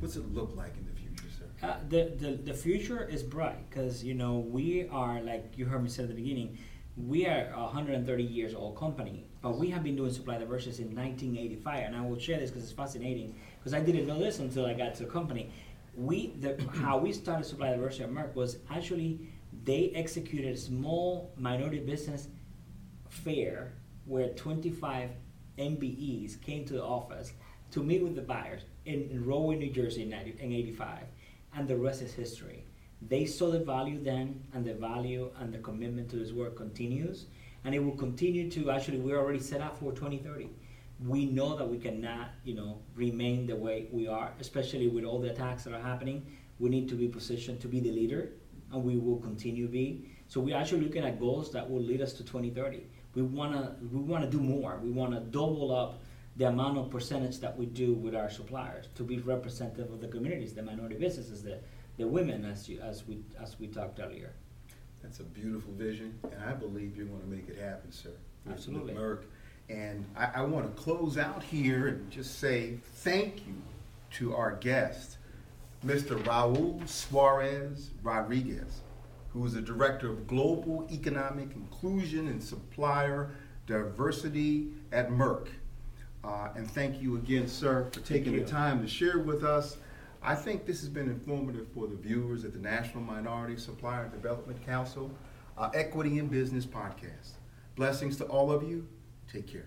What's 0.00 0.16
it 0.16 0.32
look 0.32 0.52
like 0.56 0.76
in 0.76 0.86
the 0.86 0.92
future, 0.92 1.28
sir? 1.38 1.66
Uh, 1.66 1.76
the, 1.88 2.12
the 2.18 2.32
the 2.42 2.54
future 2.54 3.06
is 3.06 3.22
bright 3.22 3.68
because 3.68 4.02
you 4.02 4.14
know 4.14 4.38
we 4.38 4.88
are 4.88 5.20
like 5.20 5.52
you 5.56 5.66
heard 5.66 5.82
me 5.82 5.88
say 5.88 6.02
at 6.02 6.08
the 6.08 6.14
beginning, 6.14 6.58
we 6.96 7.26
are 7.26 7.52
a 7.54 7.62
130 7.62 8.22
years 8.22 8.54
old 8.54 8.76
company, 8.76 9.26
but 9.42 9.58
we 9.58 9.70
have 9.70 9.82
been 9.82 9.96
doing 9.96 10.12
supply 10.12 10.38
diversity 10.38 10.72
since 10.72 10.94
1985, 10.94 11.84
and 11.84 11.96
I 11.96 12.00
will 12.06 12.18
share 12.18 12.38
this 12.38 12.50
because 12.50 12.64
it's 12.64 12.72
fascinating 12.72 13.34
because 13.58 13.74
I 13.74 13.80
didn't 13.80 14.06
know 14.06 14.18
this 14.18 14.38
until 14.38 14.66
I 14.66 14.74
got 14.74 14.94
to 14.96 15.04
the 15.04 15.10
company. 15.10 15.50
We 15.96 16.34
the 16.40 16.56
how 16.74 16.98
we 16.98 17.12
started 17.12 17.44
supply 17.44 17.70
diversity 17.70 18.04
at 18.04 18.10
Merck 18.10 18.34
was 18.34 18.58
actually 18.70 19.20
they 19.64 19.92
executed 19.94 20.54
a 20.54 20.56
small 20.56 21.32
minority 21.36 21.78
business 21.78 22.28
fair 23.08 23.74
where 24.06 24.28
25 24.30 25.10
MBEs 25.58 26.40
came 26.40 26.64
to 26.64 26.74
the 26.74 26.84
office 26.84 27.32
to 27.70 27.82
meet 27.82 28.02
with 28.02 28.14
the 28.14 28.22
buyers 28.22 28.62
in, 28.84 29.08
in 29.10 29.24
Rahway, 29.24 29.56
New 29.56 29.70
Jersey 29.70 30.02
in, 30.02 30.10
90, 30.10 30.36
in 30.40 30.52
85. 30.52 30.98
And 31.54 31.68
the 31.68 31.76
rest 31.76 32.02
is 32.02 32.12
history. 32.12 32.64
They 33.08 33.26
saw 33.26 33.50
the 33.50 33.58
value 33.58 34.02
then, 34.02 34.44
and 34.54 34.64
the 34.64 34.74
value 34.74 35.30
and 35.40 35.52
the 35.52 35.58
commitment 35.58 36.08
to 36.10 36.16
this 36.16 36.32
work 36.32 36.56
continues. 36.56 37.26
And 37.64 37.74
it 37.74 37.80
will 37.80 37.96
continue 37.96 38.50
to 38.50 38.70
actually, 38.70 38.98
we're 38.98 39.18
already 39.18 39.40
set 39.40 39.60
up 39.60 39.78
for 39.78 39.92
2030. 39.92 40.50
We 41.04 41.26
know 41.26 41.56
that 41.56 41.68
we 41.68 41.78
cannot, 41.78 42.30
you 42.44 42.54
know, 42.54 42.78
remain 42.94 43.46
the 43.46 43.56
way 43.56 43.88
we 43.90 44.06
are, 44.06 44.32
especially 44.40 44.88
with 44.88 45.04
all 45.04 45.20
the 45.20 45.30
attacks 45.30 45.64
that 45.64 45.74
are 45.74 45.82
happening. 45.82 46.26
We 46.58 46.70
need 46.70 46.88
to 46.90 46.94
be 46.94 47.08
positioned 47.08 47.60
to 47.60 47.68
be 47.68 47.80
the 47.80 47.90
leader, 47.90 48.30
and 48.72 48.84
we 48.84 48.96
will 48.98 49.18
continue 49.18 49.66
to 49.66 49.72
be. 49.72 50.10
So 50.28 50.40
we're 50.40 50.56
actually 50.56 50.82
looking 50.82 51.04
at 51.04 51.18
goals 51.18 51.50
that 51.52 51.68
will 51.68 51.82
lead 51.82 52.00
us 52.00 52.12
to 52.14 52.24
2030 52.24 52.86
we 53.14 53.22
want 53.22 53.52
to 53.52 53.74
we 53.94 54.00
want 54.00 54.24
to 54.24 54.30
do 54.30 54.42
more. 54.42 54.78
We 54.82 54.90
want 54.90 55.12
to 55.12 55.20
double 55.20 55.74
up 55.74 56.00
the 56.36 56.48
amount 56.48 56.78
of 56.78 56.90
percentage 56.90 57.40
that 57.40 57.56
we 57.56 57.66
do 57.66 57.92
with 57.92 58.14
our 58.14 58.30
suppliers 58.30 58.86
to 58.94 59.02
be 59.02 59.18
representative 59.18 59.92
of 59.92 60.00
the 60.00 60.08
communities, 60.08 60.54
the 60.54 60.62
minority 60.62 60.96
businesses, 60.96 61.42
the 61.42 61.58
the 61.98 62.06
women, 62.06 62.44
as 62.44 62.68
you, 62.68 62.80
as 62.80 63.06
we 63.06 63.18
as 63.40 63.58
we 63.60 63.66
talked 63.68 64.00
earlier. 64.00 64.32
That's 65.02 65.20
a 65.20 65.24
beautiful 65.24 65.72
vision, 65.74 66.18
and 66.22 66.44
I 66.44 66.52
believe 66.52 66.96
you're 66.96 67.06
going 67.06 67.20
to 67.20 67.26
make 67.26 67.48
it 67.48 67.58
happen, 67.58 67.90
sir. 67.90 68.12
Absolutely. 68.48 68.94
Merck. 68.94 69.22
And 69.68 70.04
I, 70.16 70.30
I 70.36 70.42
want 70.42 70.74
to 70.74 70.82
close 70.82 71.18
out 71.18 71.42
here 71.42 71.88
and 71.88 72.10
just 72.10 72.38
say 72.38 72.78
thank 72.96 73.46
you 73.46 73.54
to 74.12 74.34
our 74.34 74.52
guest, 74.52 75.16
Mr. 75.84 76.22
Raul 76.24 76.86
Suarez 76.88 77.90
Rodriguez, 78.02 78.80
who 79.32 79.44
is 79.46 79.54
the 79.54 79.62
Director 79.62 80.10
of 80.10 80.26
Global 80.26 80.86
Economic 80.90 81.54
Inclusion 81.54 82.28
and 82.28 82.42
Supplier 82.42 83.30
Diversity 83.66 84.68
at 84.92 85.10
Merck. 85.10 85.48
Uh, 86.24 86.50
and 86.54 86.70
thank 86.70 87.02
you 87.02 87.16
again, 87.16 87.48
sir, 87.48 87.88
for 87.92 88.00
taking 88.00 88.36
the 88.36 88.44
time 88.44 88.80
to 88.82 88.88
share 88.88 89.18
with 89.18 89.42
us. 89.42 89.78
I 90.22 90.34
think 90.34 90.66
this 90.66 90.80
has 90.80 90.88
been 90.88 91.08
informative 91.08 91.66
for 91.74 91.88
the 91.88 91.96
viewers 91.96 92.44
at 92.44 92.52
the 92.52 92.58
National 92.58 93.02
Minority 93.02 93.56
Supplier 93.56 94.08
Development 94.08 94.64
Council, 94.64 95.10
uh, 95.58 95.70
Equity 95.74 96.18
in 96.18 96.28
Business 96.28 96.64
podcast. 96.64 97.32
Blessings 97.74 98.16
to 98.18 98.24
all 98.26 98.52
of 98.52 98.62
you. 98.62 98.86
Take 99.32 99.48
care. 99.48 99.66